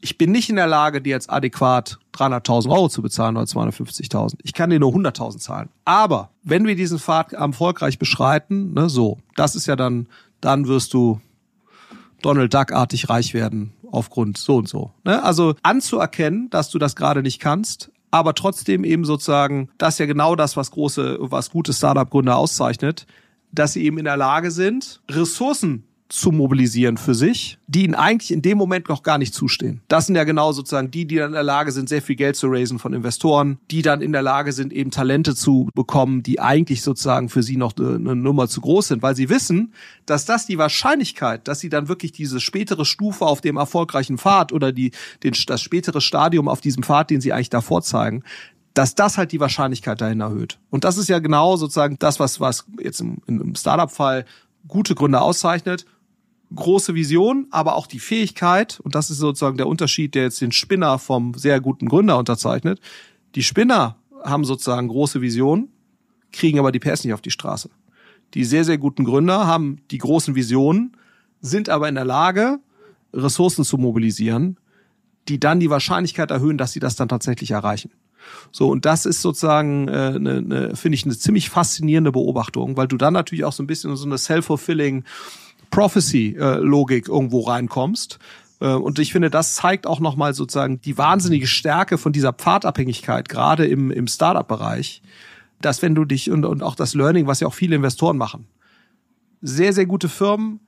[0.00, 4.36] Ich bin nicht in der Lage, dir jetzt adäquat 300.000 Euro zu bezahlen oder 250.000.
[4.44, 5.68] Ich kann dir nur 100.000 zahlen.
[5.84, 10.06] Aber wenn wir diesen Pfad erfolgreich beschreiten, ne, so, das ist ja dann,
[10.40, 11.20] dann wirst du
[12.22, 14.92] Donald Duck-artig reich werden aufgrund so und so.
[15.04, 15.22] Ne?
[15.22, 20.06] Also anzuerkennen, dass du das gerade nicht kannst, aber trotzdem eben sozusagen, das ist ja
[20.06, 23.06] genau das, was große, was gute Startup-Gründer auszeichnet,
[23.52, 28.32] dass sie eben in der Lage sind, Ressourcen zu mobilisieren für sich, die ihnen eigentlich
[28.32, 29.82] in dem Moment noch gar nicht zustehen.
[29.88, 32.36] Das sind ja genau sozusagen die, die dann in der Lage sind, sehr viel Geld
[32.36, 36.40] zu raisen von Investoren, die dann in der Lage sind, eben Talente zu bekommen, die
[36.40, 39.74] eigentlich sozusagen für sie noch eine, Nummer zu groß sind, weil sie wissen,
[40.06, 44.52] dass das die Wahrscheinlichkeit, dass sie dann wirklich diese spätere Stufe auf dem erfolgreichen Pfad
[44.52, 48.22] oder die, den, das spätere Stadium auf diesem Pfad, den sie eigentlich davor zeigen,
[48.78, 50.60] dass das halt die Wahrscheinlichkeit dahin erhöht.
[50.70, 54.24] Und das ist ja genau sozusagen das, was, was jetzt im, im Startup-Fall
[54.68, 55.84] gute Gründe auszeichnet.
[56.54, 60.52] Große Vision, aber auch die Fähigkeit, und das ist sozusagen der Unterschied, der jetzt den
[60.52, 62.80] Spinner vom sehr guten Gründer unterzeichnet.
[63.34, 65.72] Die Spinner haben sozusagen große Visionen,
[66.30, 67.70] kriegen aber die PS nicht auf die Straße.
[68.34, 70.96] Die sehr, sehr guten Gründer haben die großen Visionen,
[71.40, 72.60] sind aber in der Lage,
[73.12, 74.56] Ressourcen zu mobilisieren,
[75.26, 77.90] die dann die Wahrscheinlichkeit erhöhen, dass sie das dann tatsächlich erreichen.
[78.52, 82.88] So, und das ist sozusagen, äh, ne, ne, finde ich, eine ziemlich faszinierende Beobachtung, weil
[82.88, 85.04] du dann natürlich auch so ein bisschen in so eine self-fulfilling
[85.70, 88.18] Prophecy-Logik irgendwo reinkommst.
[88.60, 93.28] Äh, und ich finde, das zeigt auch nochmal sozusagen die wahnsinnige Stärke von dieser Pfadabhängigkeit,
[93.28, 95.02] gerade im, im Startup-Bereich,
[95.60, 98.46] dass wenn du dich und, und auch das Learning, was ja auch viele Investoren machen,
[99.40, 100.60] sehr, sehr gute Firmen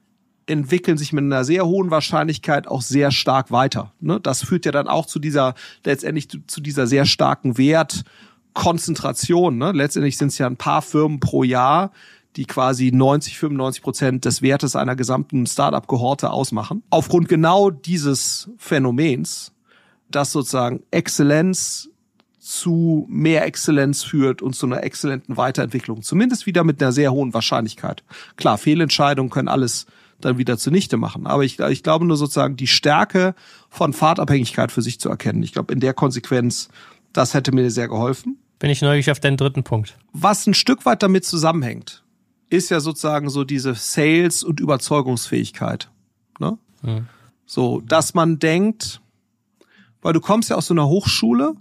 [0.50, 3.92] entwickeln sich mit einer sehr hohen Wahrscheinlichkeit auch sehr stark weiter.
[4.00, 4.20] Ne?
[4.20, 9.56] Das führt ja dann auch zu dieser, letztendlich zu dieser sehr starken Wertkonzentration.
[9.56, 9.72] Ne?
[9.72, 11.92] Letztendlich sind es ja ein paar Firmen pro Jahr,
[12.36, 16.82] die quasi 90, 95 Prozent des Wertes einer gesamten Startup-Gehorte ausmachen.
[16.90, 19.52] Aufgrund genau dieses Phänomens,
[20.10, 21.88] dass sozusagen Exzellenz
[22.38, 26.02] zu mehr Exzellenz führt und zu einer exzellenten Weiterentwicklung.
[26.02, 28.02] Zumindest wieder mit einer sehr hohen Wahrscheinlichkeit.
[28.36, 29.86] Klar, Fehlentscheidungen können alles
[30.20, 31.26] dann wieder zunichte machen.
[31.26, 33.34] Aber ich, ich glaube nur sozusagen die Stärke
[33.68, 35.42] von Fahrtabhängigkeit für sich zu erkennen.
[35.42, 36.68] Ich glaube, in der Konsequenz,
[37.12, 38.38] das hätte mir sehr geholfen.
[38.58, 39.98] Bin ich neugierig auf deinen dritten Punkt.
[40.12, 42.04] Was ein Stück weit damit zusammenhängt,
[42.50, 45.90] ist ja sozusagen so diese Sales- und Überzeugungsfähigkeit.
[46.38, 46.58] Ne?
[46.82, 47.06] Mhm.
[47.46, 49.00] So, dass man denkt,
[50.02, 51.54] weil du kommst ja aus so einer Hochschule,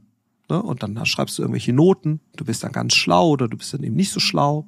[0.49, 3.73] ne, und dann schreibst du irgendwelche Noten, du bist dann ganz schlau oder du bist
[3.73, 4.67] dann eben nicht so schlau.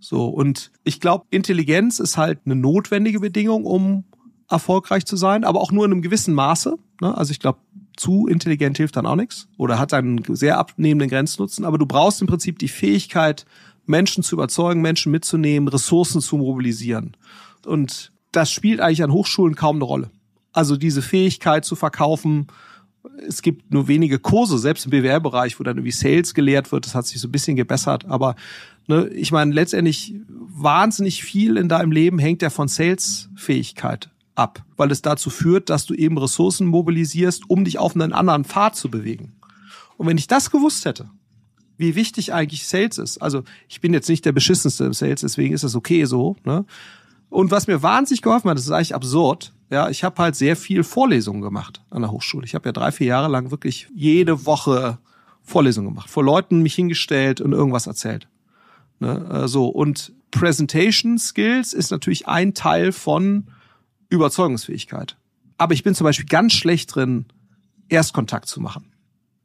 [0.00, 4.04] So, und ich glaube, Intelligenz ist halt eine notwendige Bedingung, um
[4.48, 6.76] erfolgreich zu sein, aber auch nur in einem gewissen Maße.
[7.00, 7.16] Ne?
[7.16, 7.60] Also ich glaube,
[7.96, 11.64] zu intelligent hilft dann auch nichts oder hat einen sehr abnehmenden Grenznutzen.
[11.64, 13.44] Aber du brauchst im Prinzip die Fähigkeit,
[13.86, 17.16] Menschen zu überzeugen, Menschen mitzunehmen, Ressourcen zu mobilisieren.
[17.66, 20.10] Und das spielt eigentlich an Hochschulen kaum eine Rolle.
[20.52, 22.46] Also diese Fähigkeit zu verkaufen,
[23.26, 26.86] es gibt nur wenige Kurse, selbst im BWR-Bereich, wo dann irgendwie Sales gelehrt wird.
[26.86, 28.04] Das hat sich so ein bisschen gebessert.
[28.06, 28.34] Aber
[28.90, 34.90] ne, ich meine, letztendlich wahnsinnig viel in deinem Leben hängt ja von Sales-Fähigkeit ab, weil
[34.90, 38.90] es dazu führt, dass du eben Ressourcen mobilisierst, um dich auf einen anderen Pfad zu
[38.90, 39.32] bewegen.
[39.96, 41.10] Und wenn ich das gewusst hätte,
[41.78, 45.54] wie wichtig eigentlich Sales ist, also ich bin jetzt nicht der beschissenste im Sales, deswegen
[45.54, 46.36] ist das okay so.
[46.44, 46.66] Ne?
[47.30, 50.56] Und was mir wahnsinnig geholfen hat, das ist eigentlich absurd, ja, ich habe halt sehr
[50.56, 52.44] viel Vorlesungen gemacht an der Hochschule.
[52.44, 54.98] Ich habe ja drei, vier Jahre lang wirklich jede Woche
[55.42, 58.28] Vorlesungen gemacht, vor Leuten mich hingestellt und irgendwas erzählt.
[59.00, 63.48] Ne, äh, so und Presentation Skills ist natürlich ein Teil von
[64.10, 65.16] Überzeugungsfähigkeit.
[65.58, 67.26] Aber ich bin zum Beispiel ganz schlecht drin,
[67.88, 68.92] Erstkontakt zu machen.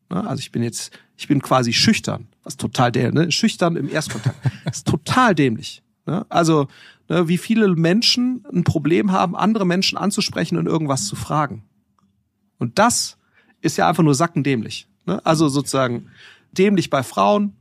[0.10, 3.32] Ne, also ich bin jetzt, ich bin quasi schüchtern, was total dämlich, ne?
[3.32, 5.82] schüchtern im Erstkontakt, das ist total dämlich.
[6.06, 6.26] Ne?
[6.30, 6.68] Also
[7.08, 11.64] ne, wie viele Menschen ein Problem haben, andere Menschen anzusprechen und irgendwas zu fragen.
[12.58, 13.18] Und das
[13.62, 14.88] ist ja einfach nur sackendämlich.
[15.06, 15.26] Ne?
[15.26, 16.08] Also sozusagen
[16.52, 17.56] dämlich bei Frauen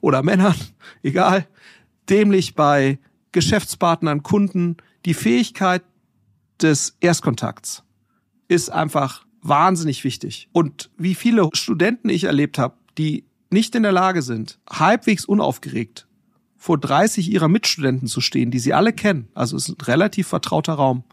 [0.00, 0.54] oder Männern,
[1.02, 1.46] egal,
[2.08, 2.98] dämlich bei
[3.32, 4.76] Geschäftspartnern, Kunden.
[5.04, 5.82] Die Fähigkeit
[6.60, 7.84] des Erstkontakts
[8.48, 10.48] ist einfach wahnsinnig wichtig.
[10.52, 16.06] Und wie viele Studenten ich erlebt habe, die nicht in der Lage sind, halbwegs unaufgeregt
[16.56, 20.28] vor 30 ihrer Mitstudenten zu stehen, die sie alle kennen, also es ist ein relativ
[20.28, 21.04] vertrauter Raum,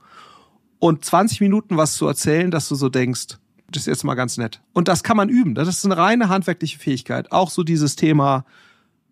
[0.79, 3.37] und 20 Minuten was zu erzählen, dass du so denkst,
[3.71, 4.61] das ist jetzt mal ganz nett.
[4.73, 5.55] Und das kann man üben.
[5.55, 7.31] Das ist eine reine handwerkliche Fähigkeit.
[7.31, 8.45] Auch so dieses Thema,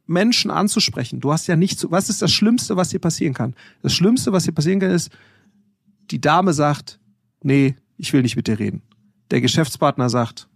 [0.08, 1.20] Menschen anzusprechen.
[1.20, 3.56] Du hast ja nichts, was ist das Schlimmste, was dir passieren kann?
[3.82, 5.10] Das Schlimmste, was dir passieren kann, ist,
[6.12, 7.00] die Dame sagt,
[7.42, 8.82] nee, ich will nicht mit dir reden.
[9.32, 10.48] Der Geschäftspartner sagt,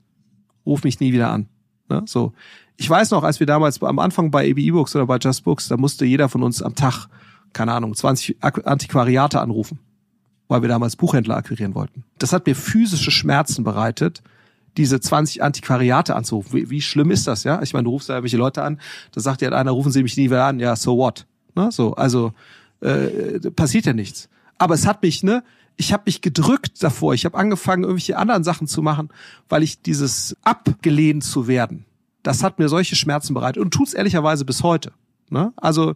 [0.66, 1.48] ruf mich nie wieder an.
[1.90, 2.04] Ne?
[2.06, 2.34] So
[2.80, 5.68] ich weiß noch, als wir damals am Anfang bei AB E-Books oder bei Just Books,
[5.68, 7.08] da musste jeder von uns am Tag,
[7.52, 9.80] keine Ahnung, 20 Antiquariate anrufen,
[10.48, 12.06] weil wir damals Buchhändler akquirieren wollten.
[12.20, 14.24] Das hat mir physische Schmerzen bereitet,
[14.80, 16.54] diese 20 Antiquariate anzurufen.
[16.54, 17.62] Wie, wie schlimm ist das, ja?
[17.62, 18.80] Ich meine, du rufst da irgendwelche Leute an,
[19.12, 20.60] da sagt dir halt einer, rufen Sie mich nie wieder an.
[20.60, 21.28] Ja, so what?
[21.54, 21.70] Ne?
[21.72, 22.32] So, also
[22.80, 24.30] äh, passiert ja nichts.
[24.58, 25.44] Aber es hat mich, ne,
[25.76, 27.14] ich habe mich gedrückt davor.
[27.14, 29.10] Ich habe angefangen, irgendwelche anderen Sachen zu machen,
[29.50, 31.86] weil ich dieses abgelehnt zu werden,
[32.24, 34.94] das hat mir solche Schmerzen bereitet und tut's ehrlicherweise bis heute.
[35.30, 35.52] Ne?
[35.58, 35.94] Also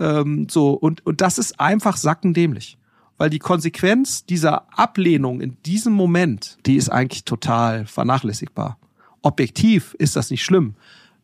[0.00, 2.78] ähm, so und und das ist einfach sackendämlich,
[3.24, 8.76] weil die Konsequenz dieser Ablehnung in diesem Moment, die ist eigentlich total vernachlässigbar.
[9.22, 10.74] Objektiv ist das nicht schlimm,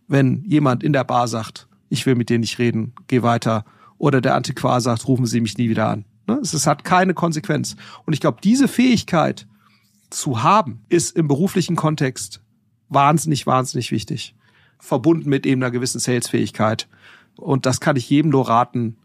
[0.08, 3.66] wenn jemand in der Bar sagt, ich will mit dir nicht reden, geh weiter,
[3.98, 6.06] oder der Antiquar sagt, rufen Sie mich nie wieder an.
[6.26, 6.38] Ne?
[6.40, 7.76] Es, es hat keine Konsequenz.
[8.06, 9.46] Und ich glaube, diese Fähigkeit
[10.08, 12.40] zu haben, ist im beruflichen Kontext
[12.88, 14.34] wahnsinnig, wahnsinnig wichtig
[14.78, 16.88] verbunden mit eben einer gewissen Salesfähigkeit.
[17.36, 18.96] Und das kann ich jedem nur raten,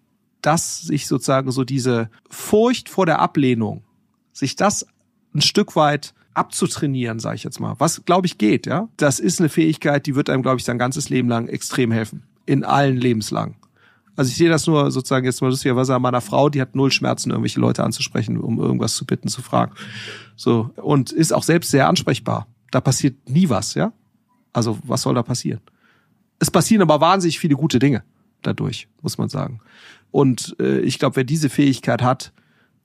[0.46, 3.84] dass sich sozusagen so diese Furcht vor der Ablehnung,
[4.32, 4.86] sich das
[5.34, 9.40] ein Stück weit abzutrainieren, sage ich jetzt mal, was glaube ich geht, ja, das ist
[9.40, 12.98] eine Fähigkeit, die wird einem glaube ich sein ganzes Leben lang extrem helfen, in allen
[12.98, 13.56] Lebenslang.
[14.16, 16.92] Also ich sehe das nur sozusagen jetzt mal lustigerweise an meiner Frau, die hat null
[16.92, 19.74] Schmerzen, irgendwelche Leute anzusprechen, um irgendwas zu bitten, zu fragen.
[20.36, 22.48] So und ist auch selbst sehr ansprechbar.
[22.72, 23.94] Da passiert nie was, ja.
[24.54, 25.62] Also was soll da passieren?
[26.40, 28.04] Es passieren aber wahnsinnig viele gute Dinge
[28.46, 29.60] dadurch, muss man sagen.
[30.16, 32.32] Und äh, ich glaube, wer diese Fähigkeit hat,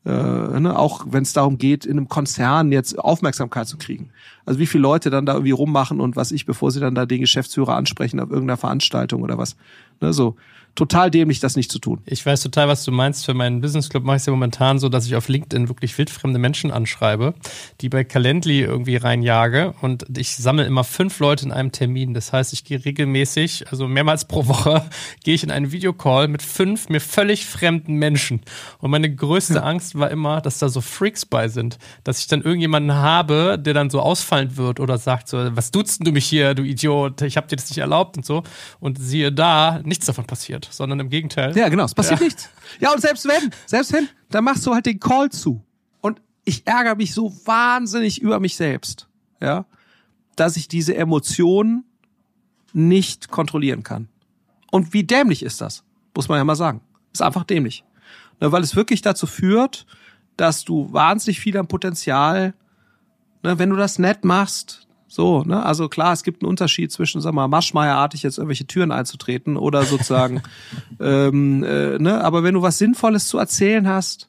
[0.05, 4.11] äh, ne, auch wenn es darum geht, in einem Konzern jetzt Aufmerksamkeit zu kriegen.
[4.45, 7.07] Also wie viele Leute dann da irgendwie rummachen und was ich, bevor sie dann da
[7.07, 9.55] den Geschäftsführer ansprechen auf irgendeiner Veranstaltung oder was.
[10.01, 10.35] Ne, so
[10.75, 12.01] total dämlich, das nicht zu tun.
[12.07, 13.25] Ich weiß total, was du meinst.
[13.25, 15.97] Für meinen Business Club mache ich es ja momentan so, dass ich auf LinkedIn wirklich
[15.99, 17.35] wildfremde Menschen anschreibe,
[17.81, 22.15] die bei Calendly irgendwie reinjage und ich sammle immer fünf Leute in einem Termin.
[22.15, 24.85] Das heißt, ich gehe regelmäßig, also mehrmals pro Woche,
[25.25, 28.43] gehe ich in einen Videocall mit fünf mir völlig fremden Menschen.
[28.79, 29.63] Und meine größte ja.
[29.63, 33.75] Angst war immer, dass da so Freaks bei sind, dass ich dann irgendjemanden habe, der
[33.75, 37.37] dann so ausfallend wird oder sagt so, was duzt du mich hier, du Idiot, ich
[37.37, 38.43] habe dir das nicht erlaubt und so.
[38.79, 41.57] Und siehe da, nichts davon passiert passiert, sondern im Gegenteil.
[41.57, 42.27] Ja, genau, es passiert ja.
[42.27, 42.49] nichts.
[42.79, 45.65] Ja, und selbst wenn, selbst wenn, dann machst du halt den Call zu.
[46.01, 49.09] Und ich ärgere mich so wahnsinnig über mich selbst,
[49.41, 49.67] ja,
[50.37, 51.85] dass ich diese Emotionen
[52.73, 54.09] nicht kontrollieren kann.
[54.71, 55.83] Und wie dämlich ist das?
[56.15, 56.81] Muss man ja mal sagen.
[57.13, 57.85] Ist einfach dämlich.
[58.41, 59.87] Ne, weil es wirklich dazu führt,
[60.37, 62.55] dass du wahnsinnig viel am Potenzial,
[63.43, 65.61] ne, wenn du das nett machst, so, ne?
[65.67, 69.83] Also klar, es gibt einen Unterschied zwischen, sag mal, Maschmeierartig jetzt irgendwelche Türen einzutreten oder
[69.83, 70.41] sozusagen,
[71.01, 72.23] ähm, äh, ne?
[72.23, 74.29] Aber wenn du was Sinnvolles zu erzählen hast,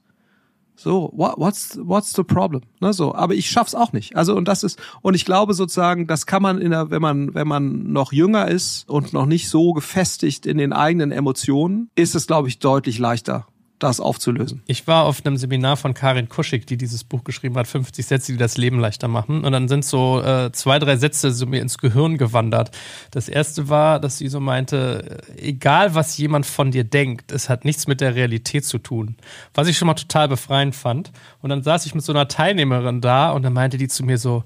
[0.76, 2.64] so, what, what's what's the problem?
[2.80, 4.16] Ne, so, aber ich schaff's auch nicht.
[4.16, 7.36] Also und das ist und ich glaube sozusagen, das kann man in der, wenn man
[7.36, 12.16] wenn man noch jünger ist und noch nicht so gefestigt in den eigenen Emotionen, ist
[12.16, 13.46] es glaube ich deutlich leichter
[13.84, 14.62] das aufzulösen.
[14.68, 18.32] Ich war auf einem Seminar von Karin Kuschig, die dieses Buch geschrieben hat, 50 Sätze,
[18.32, 19.44] die das Leben leichter machen.
[19.44, 22.72] Und dann sind so äh, zwei, drei Sätze so mir ins Gehirn gewandert.
[23.12, 27.66] Das erste war, dass sie so meinte, egal was jemand von dir denkt, es hat
[27.66, 29.16] nichts mit der Realität zu tun.
[29.54, 31.12] Was ich schon mal total befreiend fand.
[31.42, 34.18] Und dann saß ich mit so einer Teilnehmerin da und dann meinte die zu mir
[34.18, 34.44] so,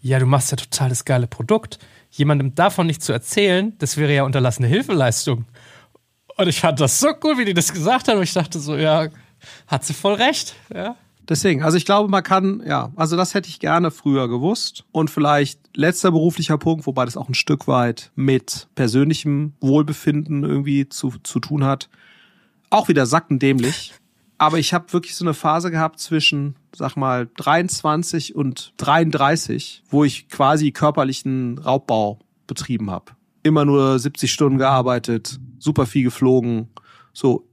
[0.00, 1.78] ja, du machst ja total das geile Produkt.
[2.10, 5.44] Jemandem davon nicht zu erzählen, das wäre ja unterlassene Hilfeleistung.
[6.38, 8.18] Und ich fand das so cool, wie die das gesagt haben.
[8.18, 9.08] Und ich dachte so, ja,
[9.66, 10.54] hat sie voll recht.
[10.72, 10.94] Ja.
[11.28, 14.84] Deswegen, also ich glaube, man kann, ja, also das hätte ich gerne früher gewusst.
[14.92, 20.88] Und vielleicht letzter beruflicher Punkt, wobei das auch ein Stück weit mit persönlichem Wohlbefinden irgendwie
[20.88, 21.90] zu, zu tun hat.
[22.70, 23.94] Auch wieder sackendämlich.
[24.38, 30.04] Aber ich habe wirklich so eine Phase gehabt zwischen, sag mal, 23 und 33, wo
[30.04, 36.68] ich quasi körperlichen Raubbau betrieben habe immer nur 70 Stunden gearbeitet, super viel geflogen.
[37.12, 37.48] So,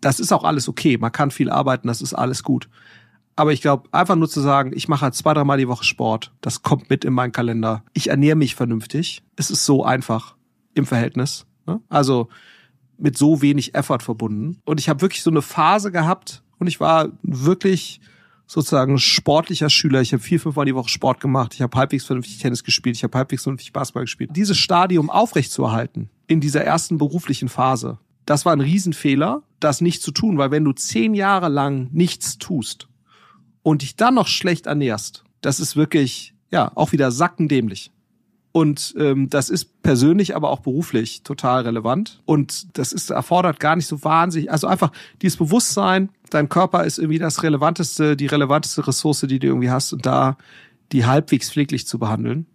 [0.00, 0.98] das ist auch alles okay.
[0.98, 2.68] Man kann viel arbeiten, das ist alles gut.
[3.36, 6.32] Aber ich glaube, einfach nur zu sagen, ich mache halt zwei, dreimal die Woche Sport,
[6.40, 7.84] das kommt mit in meinen Kalender.
[7.94, 9.22] Ich ernähre mich vernünftig.
[9.36, 10.36] Es ist so einfach
[10.74, 11.46] im Verhältnis.
[11.66, 11.80] Ne?
[11.88, 12.28] Also
[12.98, 14.60] mit so wenig Effort verbunden.
[14.64, 18.00] Und ich habe wirklich so eine Phase gehabt und ich war wirklich
[18.50, 20.00] sozusagen sportlicher Schüler.
[20.00, 21.54] Ich habe vier, fünfmal die Woche Sport gemacht.
[21.54, 22.96] Ich habe halbwegs vernünftig Tennis gespielt.
[22.96, 24.30] Ich habe halbwegs vernünftig Basketball gespielt.
[24.34, 30.10] Dieses Stadium aufrechtzuerhalten in dieser ersten beruflichen Phase, das war ein Riesenfehler, das nicht zu
[30.10, 32.88] tun, weil wenn du zehn Jahre lang nichts tust
[33.62, 37.92] und dich dann noch schlecht ernährst, das ist wirklich, ja, auch wieder sackendämlich.
[38.52, 42.20] Und ähm, das ist persönlich, aber auch beruflich total relevant.
[42.24, 44.50] Und das ist erfordert gar nicht so wahnsinnig.
[44.50, 44.90] Also einfach
[45.22, 49.92] dieses Bewusstsein, dein Körper ist irgendwie das relevanteste, die relevanteste Ressource, die du irgendwie hast,
[49.92, 50.36] und da
[50.90, 52.46] die halbwegs pfleglich zu behandeln.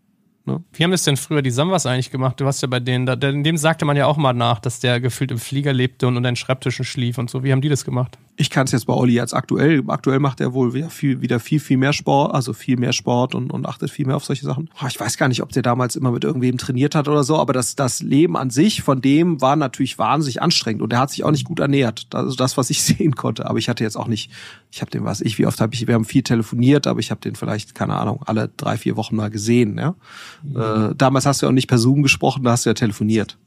[0.45, 0.63] Ne?
[0.73, 2.39] Wie haben das denn früher die Samwas eigentlich gemacht?
[2.39, 4.99] Du warst ja bei denen, da, dem sagte man ja auch mal nach, dass der
[4.99, 7.43] gefühlt im Flieger lebte und unter den Schreibtischen schlief und so.
[7.43, 8.17] Wie haben die das gemacht?
[8.37, 9.81] Ich kann es jetzt bei Olli jetzt aktuell.
[9.87, 13.33] Aktuell macht er wohl wieder viel, wieder viel, viel mehr Sport, also viel mehr Sport
[13.33, 14.69] und, und achtet viel mehr auf solche Sachen.
[14.87, 17.53] Ich weiß gar nicht, ob der damals immer mit irgendwem trainiert hat oder so, aber
[17.53, 21.23] das, das Leben an sich von dem war natürlich wahnsinnig anstrengend und er hat sich
[21.23, 22.07] auch nicht gut ernährt.
[22.13, 23.45] Also das, was ich sehen konnte.
[23.45, 24.29] Aber ich hatte jetzt auch nicht,
[24.69, 27.11] ich habe den, was ich, wie oft habe ich, wir haben viel telefoniert, aber ich
[27.11, 29.77] habe den vielleicht, keine Ahnung, alle drei, vier Wochen mal gesehen.
[29.77, 29.95] Ja?
[30.43, 30.91] Mhm.
[30.91, 33.37] Äh, damals hast du ja auch nicht per Zoom gesprochen, da hast du ja telefoniert.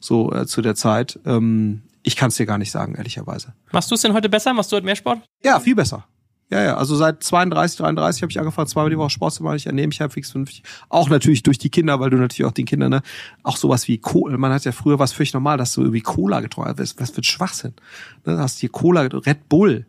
[0.00, 1.18] So äh, zu der Zeit.
[1.26, 3.54] Ähm, ich kann es dir gar nicht sagen, ehrlicherweise.
[3.70, 4.54] Machst du es denn heute besser?
[4.54, 5.20] Machst du heute mehr Sport?
[5.44, 6.06] Ja, viel besser.
[6.50, 9.56] Ja, ja, also seit 32, 33 habe ich angefangen, zweimal die Woche Sport zu machen.
[9.56, 10.62] Ich ernehme mich halbwegs vernünftig.
[10.88, 13.02] Auch natürlich durch die Kinder, weil du natürlich auch den Kindern, ne,
[13.42, 14.38] auch sowas wie Cola.
[14.38, 16.98] Man hat ja früher was völlig normal, dass du irgendwie Cola getrunken hast.
[16.98, 17.74] Was für ein Schwachsinn.
[18.24, 19.84] Ne, du hast hier Cola, Red Bull.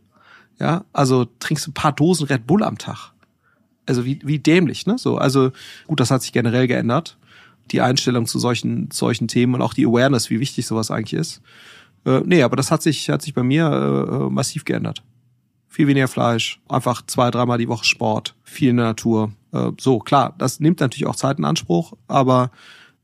[0.59, 3.13] Ja, also trinkst ein paar Dosen Red Bull am Tag.
[3.85, 4.97] Also wie, wie dämlich, ne?
[4.97, 5.51] So, also
[5.87, 7.17] gut, das hat sich generell geändert.
[7.71, 11.41] Die Einstellung zu solchen, solchen Themen und auch die Awareness, wie wichtig sowas eigentlich ist.
[12.05, 15.03] Äh, nee, aber das hat sich, hat sich bei mir äh, äh, massiv geändert.
[15.67, 19.31] Viel weniger Fleisch, einfach zwei, dreimal die Woche Sport, viel in der Natur.
[19.51, 22.51] Äh, so, klar, das nimmt natürlich auch Zeit in Anspruch, aber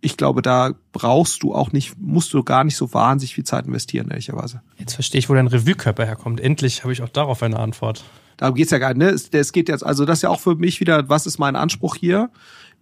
[0.02, 3.66] ich glaube, da brauchst du auch nicht, musst du gar nicht so wahnsinnig viel Zeit
[3.66, 4.62] investieren, ehrlicherweise.
[4.78, 6.39] Jetzt verstehe ich, wo dein Revue-Körper herkommt.
[6.39, 8.04] Endlich habe ich auch darauf eine Antwort.
[8.38, 8.98] Darum geht's ja gar nicht.
[8.98, 9.10] Ne?
[9.10, 11.56] Es, es geht jetzt, also das ist ja auch für mich wieder, was ist mein
[11.56, 12.30] Anspruch hier?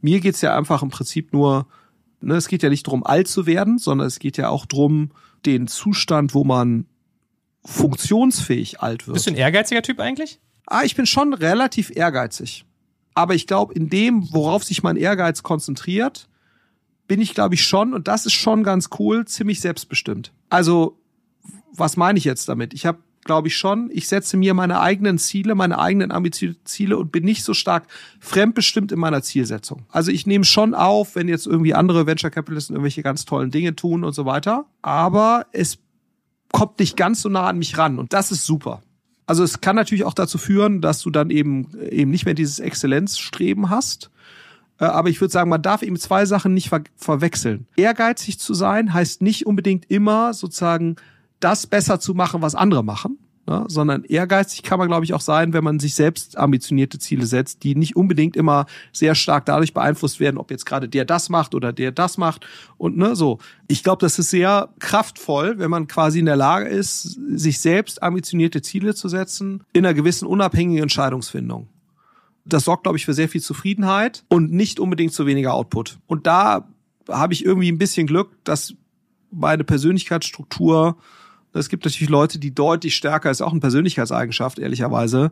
[0.01, 1.67] Mir geht's ja einfach im Prinzip nur,
[2.19, 5.11] ne, es geht ja nicht darum, alt zu werden, sondern es geht ja auch darum,
[5.45, 6.85] den Zustand, wo man
[7.65, 9.15] funktionsfähig alt wird.
[9.15, 10.39] Bist du ein ehrgeiziger Typ eigentlich?
[10.65, 12.65] Ah, ich bin schon relativ ehrgeizig.
[13.13, 16.27] Aber ich glaube, in dem, worauf sich mein Ehrgeiz konzentriert,
[17.07, 20.31] bin ich, glaube ich, schon, und das ist schon ganz cool, ziemlich selbstbestimmt.
[20.49, 20.97] Also,
[21.73, 22.73] was meine ich jetzt damit?
[22.73, 23.89] Ich habe glaube ich schon.
[23.91, 27.87] Ich setze mir meine eigenen Ziele, meine eigenen ambitionierte Ziele und bin nicht so stark
[28.19, 29.85] fremdbestimmt in meiner Zielsetzung.
[29.89, 33.75] Also ich nehme schon auf, wenn jetzt irgendwie andere Venture Capitalisten irgendwelche ganz tollen Dinge
[33.75, 34.65] tun und so weiter.
[34.81, 35.79] Aber es
[36.51, 38.81] kommt nicht ganz so nah an mich ran und das ist super.
[39.25, 42.59] Also es kann natürlich auch dazu führen, dass du dann eben eben nicht mehr dieses
[42.59, 44.11] Exzellenzstreben hast.
[44.79, 47.67] Äh, aber ich würde sagen, man darf eben zwei Sachen nicht ver verwechseln.
[47.75, 50.97] Ehrgeizig zu sein heißt nicht unbedingt immer sozusagen
[51.43, 53.17] das besser zu machen, was andere machen,
[53.47, 53.65] ne?
[53.67, 57.63] sondern ehrgeizig kann man, glaube ich, auch sein, wenn man sich selbst ambitionierte Ziele setzt,
[57.63, 61.53] die nicht unbedingt immer sehr stark dadurch beeinflusst werden, ob jetzt gerade der das macht
[61.53, 62.45] oder der das macht
[62.77, 63.39] und ne, so.
[63.67, 68.01] Ich glaube, das ist sehr kraftvoll, wenn man quasi in der Lage ist, sich selbst
[68.01, 71.67] ambitionierte Ziele zu setzen, in einer gewissen unabhängigen Entscheidungsfindung.
[72.45, 75.99] Das sorgt, glaube ich, für sehr viel Zufriedenheit und nicht unbedingt zu weniger Output.
[76.07, 76.67] Und da
[77.09, 78.75] habe ich irgendwie ein bisschen Glück, dass
[79.31, 80.97] meine Persönlichkeitsstruktur
[81.59, 85.31] es gibt natürlich Leute, die deutlich stärker, ist auch eine Persönlichkeitseigenschaft, ehrlicherweise,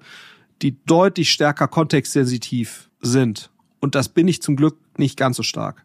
[0.62, 3.50] die deutlich stärker kontextsensitiv sind.
[3.80, 5.84] Und das bin ich zum Glück nicht ganz so stark.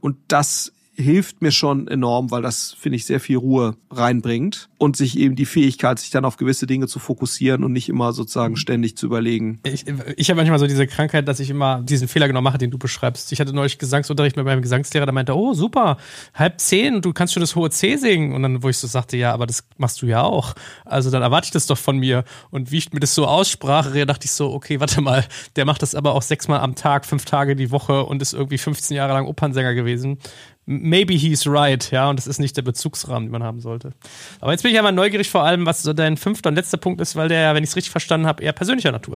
[0.00, 4.96] Und das hilft mir schon enorm, weil das, finde ich, sehr viel Ruhe reinbringt und
[4.96, 8.56] sich eben die Fähigkeit, sich dann auf gewisse Dinge zu fokussieren und nicht immer sozusagen
[8.56, 9.60] ständig zu überlegen.
[9.64, 9.84] Ich,
[10.16, 12.78] ich habe manchmal so diese Krankheit, dass ich immer diesen Fehler genau mache, den du
[12.78, 13.30] beschreibst.
[13.32, 15.98] Ich hatte neulich Gesangsunterricht mit meinem Gesangslehrer, der meinte, oh super,
[16.34, 18.32] halb zehn du kannst schon das hohe C singen.
[18.32, 20.54] Und dann, wo ich so sagte, ja, aber das machst du ja auch.
[20.84, 22.24] Also dann erwarte ich das doch von mir.
[22.50, 25.24] Und wie ich mir das so aussprach, dachte ich so, okay, warte mal,
[25.56, 28.58] der macht das aber auch sechsmal am Tag, fünf Tage die Woche und ist irgendwie
[28.58, 30.18] 15 Jahre lang Opernsänger gewesen
[30.66, 33.92] maybe he's right, ja, und das ist nicht der Bezugsrahmen, den man haben sollte.
[34.40, 37.00] Aber jetzt bin ich aber neugierig vor allem, was so dein fünfter und letzter Punkt
[37.00, 39.14] ist, weil der, wenn ich es richtig verstanden habe, eher persönlicher Natur.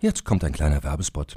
[0.00, 1.36] Jetzt kommt ein kleiner Werbespot.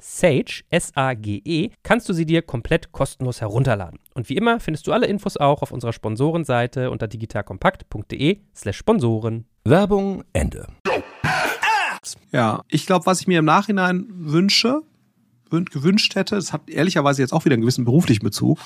[0.00, 3.98] Sage, S-A-G-E, kannst du sie dir komplett kostenlos herunterladen.
[4.14, 9.46] Und wie immer findest du alle Infos auch auf unserer Sponsorenseite unter digitalkompakt.de slash Sponsoren.
[9.64, 10.66] Werbung Ende.
[12.32, 14.82] Ja, ich glaube, was ich mir im Nachhinein wünsche,
[15.50, 18.58] gewünscht hätte, das hat ehrlicherweise jetzt auch wieder einen gewissen beruflichen Bezug.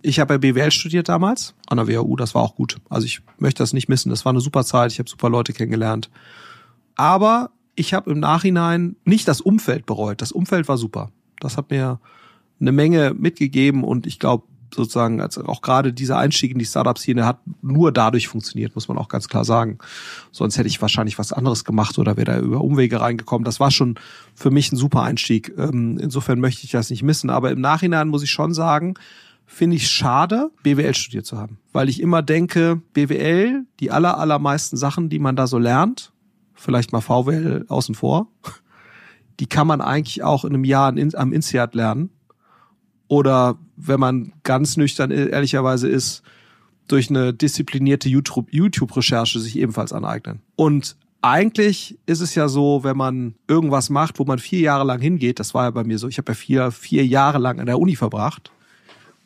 [0.00, 2.76] Ich habe bei BWL studiert damals, an der WHU, das war auch gut.
[2.88, 5.52] Also ich möchte das nicht missen, das war eine super Zeit, ich habe super Leute
[5.52, 6.10] kennengelernt.
[6.94, 10.20] Aber ich habe im Nachhinein nicht das Umfeld bereut.
[10.20, 11.10] Das Umfeld war super.
[11.40, 12.00] Das hat mir
[12.60, 17.24] eine Menge mitgegeben und ich glaube sozusagen, also auch gerade dieser Einstieg in die Startup-Szene
[17.24, 19.78] hat nur dadurch funktioniert, muss man auch ganz klar sagen.
[20.30, 23.44] Sonst hätte ich wahrscheinlich was anderes gemacht oder wäre da über Umwege reingekommen.
[23.44, 23.98] Das war schon
[24.34, 25.54] für mich ein super Einstieg.
[25.56, 27.30] Ähm, insofern möchte ich das nicht missen.
[27.30, 28.94] Aber im Nachhinein muss ich schon sagen,
[29.46, 31.58] finde ich schade, BWL studiert zu haben.
[31.72, 36.12] Weil ich immer denke, BWL, die aller, allermeisten Sachen, die man da so lernt,
[36.58, 38.28] vielleicht mal VWL außen vor.
[39.40, 42.10] Die kann man eigentlich auch in einem Jahr am INSEAD lernen.
[43.06, 46.22] Oder wenn man ganz nüchtern ehrlicherweise ist,
[46.88, 50.40] durch eine disziplinierte YouTube-Recherche sich ebenfalls aneignen.
[50.56, 55.00] Und eigentlich ist es ja so, wenn man irgendwas macht, wo man vier Jahre lang
[55.00, 57.66] hingeht, das war ja bei mir so, ich habe ja vier, vier Jahre lang an
[57.66, 58.50] der Uni verbracht,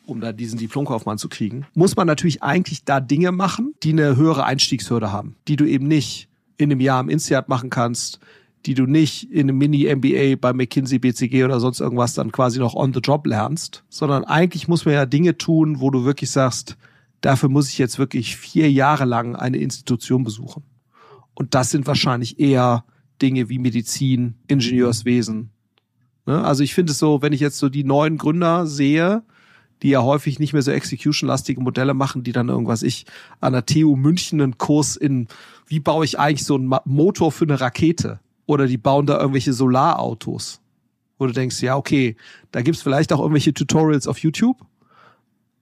[0.05, 4.15] um da diesen Diplomkaufmann zu kriegen, muss man natürlich eigentlich da Dinge machen, die eine
[4.15, 6.27] höhere Einstiegshürde haben, die du eben nicht
[6.57, 8.19] in einem Jahr im INSEAD machen kannst,
[8.65, 12.75] die du nicht in einem Mini-MBA bei McKinsey, BCG oder sonst irgendwas dann quasi noch
[12.75, 16.77] on the job lernst, sondern eigentlich muss man ja Dinge tun, wo du wirklich sagst,
[17.21, 20.63] dafür muss ich jetzt wirklich vier Jahre lang eine Institution besuchen.
[21.33, 22.85] Und das sind wahrscheinlich eher
[23.21, 25.49] Dinge wie Medizin, Ingenieurswesen.
[26.25, 26.43] Ne?
[26.43, 29.23] Also ich finde es so, wenn ich jetzt so die neuen Gründer sehe,
[29.83, 33.05] die ja häufig nicht mehr so execution-lastige Modelle machen, die dann irgendwas ich
[33.41, 35.27] an der TU München einen Kurs in
[35.67, 38.19] wie baue ich eigentlich so einen Motor für eine Rakete?
[38.45, 40.61] Oder die bauen da irgendwelche Solarautos.
[41.17, 42.17] Wo du denkst, ja, okay,
[42.51, 44.57] da gibt's vielleicht auch irgendwelche Tutorials auf YouTube.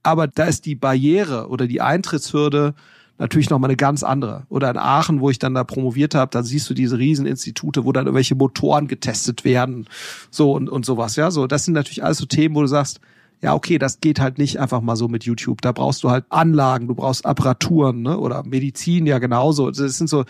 [0.03, 2.73] Aber da ist die Barriere oder die Eintrittshürde
[3.19, 4.47] natürlich nochmal eine ganz andere.
[4.49, 7.91] Oder in Aachen, wo ich dann da promoviert habe, da siehst du diese Rieseninstitute, wo
[7.91, 9.87] dann irgendwelche Motoren getestet werden.
[10.31, 11.29] So und, und sowas, ja.
[11.29, 12.99] So, das sind natürlich alles so Themen, wo du sagst,
[13.41, 15.61] ja, okay, das geht halt nicht einfach mal so mit YouTube.
[15.61, 18.19] Da brauchst du halt Anlagen, du brauchst Apparaturen, ne?
[18.19, 19.71] Oder Medizin ja genauso.
[19.71, 20.25] Das sind so,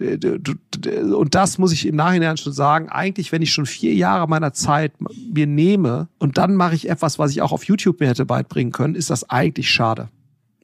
[0.00, 4.52] und das muss ich im Nachhinein schon sagen, eigentlich, wenn ich schon vier Jahre meiner
[4.52, 4.92] Zeit
[5.32, 8.72] mir nehme und dann mache ich etwas, was ich auch auf YouTube mir hätte beibringen
[8.72, 10.08] können, ist das eigentlich schade,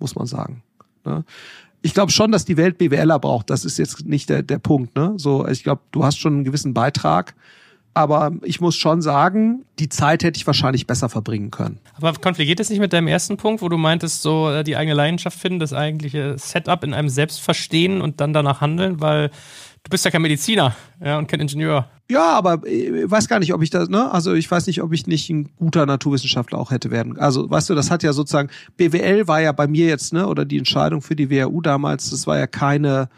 [0.01, 0.63] muss man sagen.
[1.05, 1.25] Ne?
[1.83, 3.49] Ich glaube schon, dass die Welt BWLer braucht.
[3.49, 4.97] Das ist jetzt nicht der, der Punkt.
[4.97, 5.15] Ne?
[5.17, 7.35] So, ich glaube, du hast schon einen gewissen Beitrag.
[7.95, 11.79] Aber ich muss schon sagen, die Zeit hätte ich wahrscheinlich besser verbringen können.
[11.95, 14.95] Aber konfligiert es nicht mit deinem ersten Punkt, wo du meintest, so äh, die eigene
[14.95, 19.91] Leidenschaft finden, das eigentliche Setup in einem selbst verstehen und dann danach handeln, weil du
[19.91, 20.75] bist ja kein Mediziner
[21.05, 21.89] ja, und kein Ingenieur.
[22.11, 24.11] Ja, aber ich äh, weiß gar nicht, ob ich das, ne?
[24.11, 27.19] Also ich weiß nicht, ob ich nicht ein guter Naturwissenschaftler auch hätte werden.
[27.19, 30.45] Also, weißt du, das hat ja sozusagen, BWL war ja bei mir jetzt, ne, oder
[30.45, 33.09] die Entscheidung für die WHU damals, das war ja keine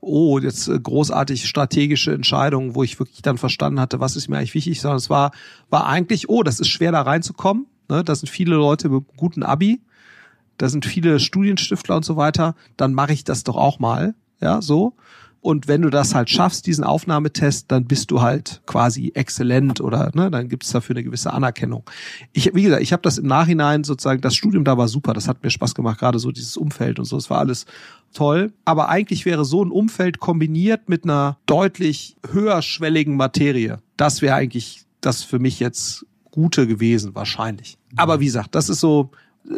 [0.00, 4.38] oh, jetzt äh, großartig strategische Entscheidungen, wo ich wirklich dann verstanden hatte, was ist mir
[4.38, 5.32] eigentlich wichtig, sondern es war,
[5.70, 7.66] war eigentlich, oh, das ist schwer da reinzukommen.
[7.88, 8.04] Ne?
[8.04, 9.80] Da sind viele Leute mit guten Abi,
[10.56, 14.14] da sind viele Studienstiftler und so weiter, dann mache ich das doch auch mal.
[14.40, 14.94] Ja, so.
[15.40, 20.10] Und wenn du das halt schaffst, diesen Aufnahmetest, dann bist du halt quasi exzellent oder
[20.14, 21.88] ne, dann gibt es dafür eine gewisse Anerkennung.
[22.32, 25.28] Ich, wie gesagt, ich habe das im Nachhinein sozusagen, das Studium da war super, das
[25.28, 27.66] hat mir Spaß gemacht, gerade so dieses Umfeld und so, es war alles
[28.12, 28.52] toll.
[28.64, 34.84] Aber eigentlich wäre so ein Umfeld kombiniert mit einer deutlich höherschwelligen Materie, das wäre eigentlich
[35.00, 37.78] das für mich jetzt Gute gewesen, wahrscheinlich.
[37.96, 39.10] Aber wie gesagt, das ist so,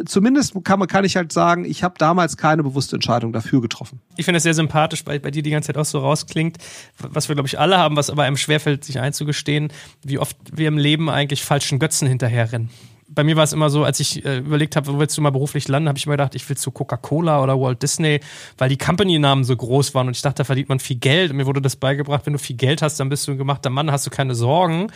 [0.05, 3.99] zumindest kann, man, kann ich halt sagen, ich habe damals keine bewusste Entscheidung dafür getroffen.
[4.17, 6.57] Ich finde es sehr sympathisch, weil bei dir die ganze Zeit auch so rausklingt,
[6.97, 9.71] was wir, glaube ich, alle haben, was aber einem schwerfällt, sich einzugestehen,
[10.03, 12.69] wie oft wir im Leben eigentlich falschen Götzen hinterherrennen
[13.13, 15.31] bei mir war es immer so, als ich äh, überlegt habe, wo willst du mal
[15.31, 18.21] beruflich landen, habe ich immer gedacht, ich will zu Coca-Cola oder Walt Disney,
[18.57, 21.31] weil die Company-Namen so groß waren und ich dachte, da verdient man viel Geld.
[21.31, 23.69] Und mir wurde das beigebracht, wenn du viel Geld hast, dann bist du ein gemachter
[23.69, 24.91] Mann, hast du keine Sorgen.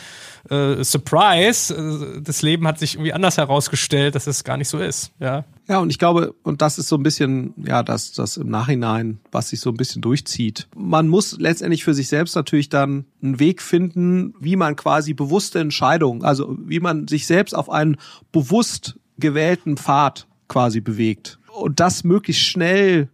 [0.50, 4.80] Äh, Surprise, äh, das Leben hat sich irgendwie anders herausgestellt, dass es gar nicht so
[4.80, 5.12] ist.
[5.20, 5.44] Ja.
[5.68, 9.20] Ja, und ich glaube, und das ist so ein bisschen, ja, das, das im Nachhinein,
[9.32, 10.68] was sich so ein bisschen durchzieht.
[10.76, 15.60] Man muss letztendlich für sich selbst natürlich dann einen Weg finden, wie man quasi bewusste
[15.60, 17.98] Entscheidungen, also wie man sich selbst auf einen
[18.32, 21.40] bewusst gewählten Pfad quasi bewegt.
[21.52, 23.10] Und das möglichst schnell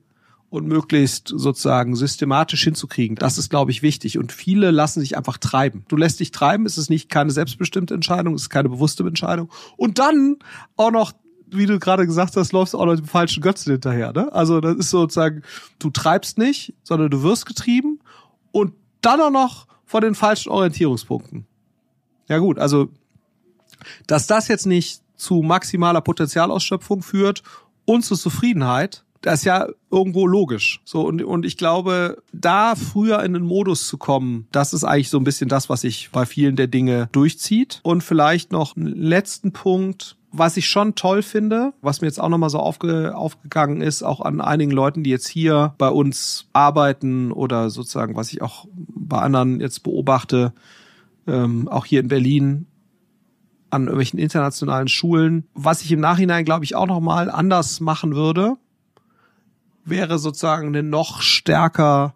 [0.50, 3.16] und möglichst sozusagen systematisch hinzukriegen.
[3.16, 4.18] Das ist, glaube ich, wichtig.
[4.18, 5.86] Und viele lassen sich einfach treiben.
[5.88, 9.50] Du lässt dich treiben, es ist nicht keine selbstbestimmte Entscheidung, es ist keine bewusste Entscheidung.
[9.78, 10.36] Und dann
[10.76, 11.14] auch noch
[11.52, 14.14] wie du gerade gesagt hast, läufst du auch noch dem falschen Götzen hinterher.
[14.14, 14.32] Ne?
[14.34, 15.44] Also das ist sozusagen,
[15.80, 18.00] du treibst nicht, sondern du wirst getrieben
[18.52, 21.46] und dann auch noch von den falschen Orientierungspunkten.
[22.28, 22.90] Ja gut, also
[24.08, 27.44] dass das jetzt nicht zu maximaler Potenzialausschöpfung führt
[27.86, 30.82] und zu Zufriedenheit, das ist ja irgendwo logisch.
[30.84, 35.10] So, und, und ich glaube, da früher in den Modus zu kommen, das ist eigentlich
[35.10, 37.82] so ein bisschen das, was sich bei vielen der Dinge durchzieht.
[37.84, 42.30] Und vielleicht noch einen letzten Punkt, was ich schon toll finde, was mir jetzt auch
[42.30, 47.32] nochmal so aufge, aufgegangen ist, auch an einigen Leuten, die jetzt hier bei uns arbeiten
[47.32, 50.54] oder sozusagen, was ich auch bei anderen jetzt beobachte,
[51.28, 52.68] ähm, auch hier in Berlin
[53.70, 55.48] an irgendwelchen internationalen Schulen.
[55.54, 58.56] Was ich im Nachhinein, glaube ich, auch nochmal anders machen würde,
[59.84, 62.14] wäre sozusagen ein noch stärker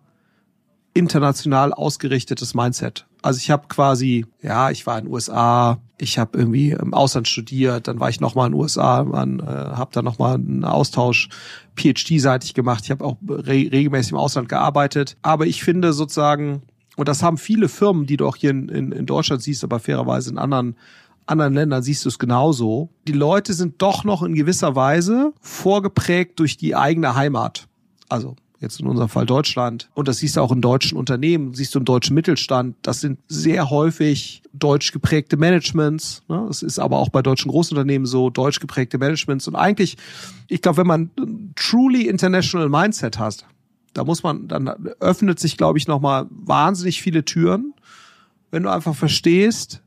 [0.94, 3.06] international ausgerichtetes Mindset.
[3.26, 7.28] Also ich habe quasi, ja, ich war in den USA, ich habe irgendwie im Ausland
[7.28, 11.30] studiert, dann war ich nochmal in den USA, äh, habe dann nochmal einen Austausch
[11.76, 12.84] PhD-seitig gemacht.
[12.84, 15.18] Ich habe auch re regelmäßig im Ausland gearbeitet.
[15.24, 16.62] Aber ich finde sozusagen,
[16.98, 19.80] und das haben viele Firmen, die du auch hier in, in, in Deutschland siehst, aber
[19.80, 20.76] fairerweise in anderen
[21.26, 22.90] anderen Ländern siehst du es genauso.
[23.08, 27.68] Die Leute sind doch noch in gewisser Weise vorgeprägt durch die eigene Heimat.
[28.08, 29.90] Also jetzt in unserem Fall Deutschland.
[29.94, 32.76] Und das siehst du auch in deutschen Unternehmen, siehst du im deutschen Mittelstand.
[32.82, 36.24] Das sind sehr häufig deutsch geprägte Managements.
[36.28, 36.46] Ne?
[36.48, 39.48] Das ist aber auch bei deutschen Großunternehmen so, deutsch geprägte Managements.
[39.48, 39.98] Und eigentlich,
[40.48, 43.46] ich glaube, wenn man ein truly international Mindset hat,
[43.94, 44.68] da muss man, dann
[45.00, 47.74] öffnet sich, glaube ich, nochmal wahnsinnig viele Türen,
[48.52, 49.82] wenn du einfach verstehst,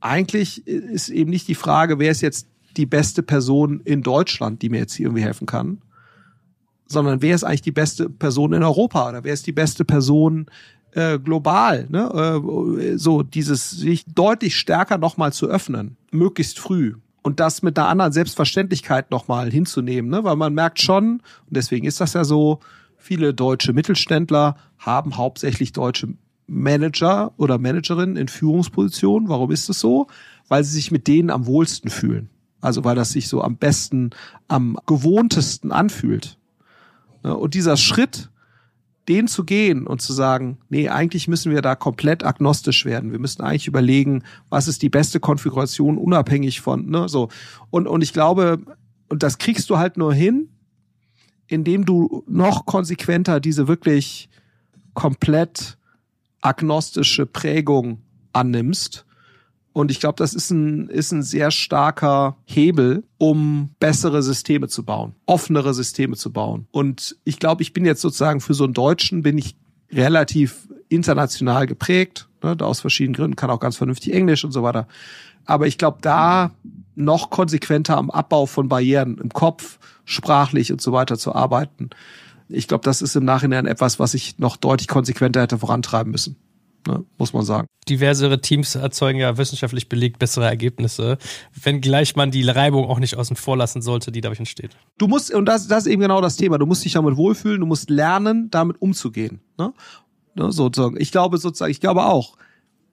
[0.00, 2.46] eigentlich ist eben nicht die Frage, wer ist jetzt
[2.76, 5.82] die beste Person in Deutschland, die mir jetzt hier irgendwie helfen kann,
[6.90, 10.46] sondern wer ist eigentlich die beste Person in Europa oder wer ist die beste Person
[10.92, 12.40] äh, global, ne?
[12.82, 17.88] Äh, so dieses sich deutlich stärker nochmal zu öffnen, möglichst früh und das mit einer
[17.88, 20.24] anderen Selbstverständlichkeit nochmal hinzunehmen, ne?
[20.24, 22.60] weil man merkt schon, und deswegen ist das ja so,
[22.96, 26.08] viele deutsche Mittelständler haben hauptsächlich deutsche
[26.46, 29.28] Manager oder Managerinnen in Führungspositionen.
[29.28, 30.08] Warum ist das so?
[30.48, 32.28] Weil sie sich mit denen am wohlsten fühlen.
[32.60, 34.10] Also weil das sich so am besten,
[34.48, 36.38] am gewohntesten anfühlt.
[37.22, 38.30] Ne, und dieser Schritt,
[39.08, 43.12] den zu gehen und zu sagen, nee, eigentlich müssen wir da komplett agnostisch werden.
[43.12, 47.28] Wir müssen eigentlich überlegen, was ist die beste Konfiguration unabhängig von, ne, so.
[47.70, 48.58] Und, und ich glaube,
[49.08, 50.48] und das kriegst du halt nur hin,
[51.48, 54.28] indem du noch konsequenter diese wirklich
[54.94, 55.78] komplett
[56.40, 58.02] agnostische Prägung
[58.32, 59.04] annimmst
[59.72, 64.84] und ich glaube, das ist ein, ist ein sehr starker Hebel, um bessere Systeme zu
[64.84, 66.66] bauen, offenere Systeme zu bauen.
[66.72, 69.56] Und ich glaube, ich bin jetzt sozusagen für so einen Deutschen bin ich
[69.92, 74.88] relativ international geprägt, ne, aus verschiedenen Gründen, kann auch ganz vernünftig Englisch und so weiter.
[75.44, 76.50] Aber ich glaube, da
[76.96, 81.90] noch konsequenter am Abbau von Barrieren im Kopf, sprachlich und so weiter zu arbeiten.
[82.48, 86.36] Ich glaube, das ist im Nachhinein etwas, was ich noch deutlich konsequenter hätte vorantreiben müssen.
[86.86, 87.66] Ne, muss man sagen.
[87.88, 91.18] Diversere Teams erzeugen ja wissenschaftlich belegt bessere Ergebnisse,
[91.60, 94.76] wenngleich man die Reibung auch nicht außen vor lassen sollte, die dadurch entsteht.
[94.98, 97.60] Du musst, und das, das ist eben genau das Thema, du musst dich damit wohlfühlen,
[97.60, 99.40] du musst lernen, damit umzugehen.
[99.58, 99.72] Ne?
[100.34, 100.96] Ne, sozusagen.
[101.00, 102.36] Ich glaube sozusagen, ich glaube auch,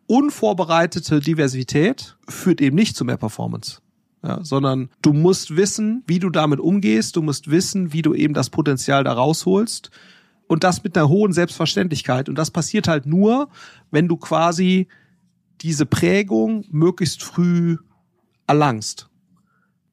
[0.07, 3.81] unvorbereitete Diversität führt eben nicht zu mehr Performance.
[4.23, 8.33] Ja, sondern du musst wissen, wie du damit umgehst, du musst wissen, wie du eben
[8.33, 9.91] das Potenzial da rausholst
[10.47, 12.29] und das mit einer hohen Selbstverständlichkeit.
[12.29, 13.49] Und das passiert halt nur,
[13.91, 14.87] wenn du quasi
[15.61, 17.77] diese Prägung möglichst früh
[18.47, 19.09] erlangst.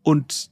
[0.03, 0.51] Und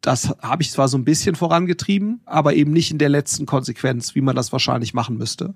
[0.00, 4.14] das habe ich zwar so ein bisschen vorangetrieben, aber eben nicht in der letzten Konsequenz,
[4.14, 5.54] wie man das wahrscheinlich machen müsste.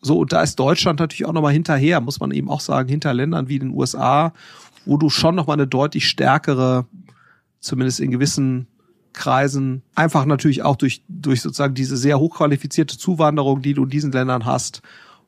[0.00, 3.14] So, und da ist Deutschland natürlich auch nochmal hinterher, muss man eben auch sagen, hinter
[3.14, 4.34] Ländern wie den USA,
[4.84, 6.86] wo du schon nochmal eine deutlich stärkere,
[7.60, 8.66] zumindest in gewissen
[9.12, 14.12] Kreisen, einfach natürlich auch durch, durch sozusagen diese sehr hochqualifizierte Zuwanderung, die du in diesen
[14.12, 14.82] Ländern hast,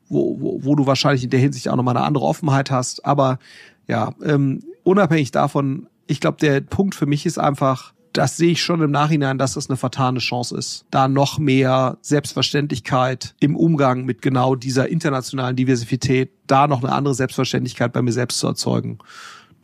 [0.09, 3.05] wo, wo, wo du wahrscheinlich in der Hinsicht auch nochmal eine andere Offenheit hast.
[3.05, 3.39] Aber
[3.87, 8.63] ja, ähm, unabhängig davon, ich glaube, der Punkt für mich ist einfach, das sehe ich
[8.63, 14.05] schon im Nachhinein, dass das eine vertane Chance ist, da noch mehr Selbstverständlichkeit im Umgang
[14.05, 18.99] mit genau dieser internationalen Diversität, da noch eine andere Selbstverständlichkeit bei mir selbst zu erzeugen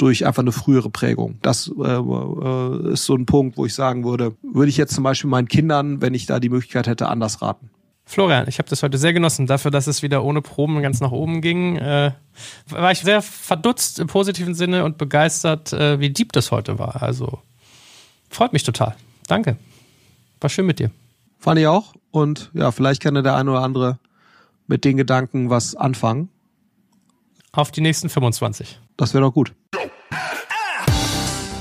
[0.01, 1.39] durch einfach eine frühere Prägung.
[1.43, 5.05] Das äh, äh, ist so ein Punkt, wo ich sagen würde, würde ich jetzt zum
[5.05, 7.71] Beispiel meinen Kindern, wenn ich da die Möglichkeit hätte, anders raten.
[8.05, 9.47] Florian, ich habe das heute sehr genossen.
[9.47, 12.13] Dafür, dass es wieder ohne Proben ganz nach oben ging, äh,
[12.69, 17.03] war ich sehr verdutzt im positiven Sinne und begeistert, äh, wie deep das heute war.
[17.03, 17.39] Also
[18.31, 18.95] Freut mich total.
[19.27, 19.57] Danke.
[20.41, 20.91] War schön mit dir.
[21.39, 21.95] Fand ich auch.
[22.13, 23.99] Und ja, vielleicht kann der eine oder andere
[24.67, 26.29] mit den Gedanken was anfangen.
[27.53, 28.79] Auf die nächsten 25.
[28.97, 29.53] Das wäre doch gut.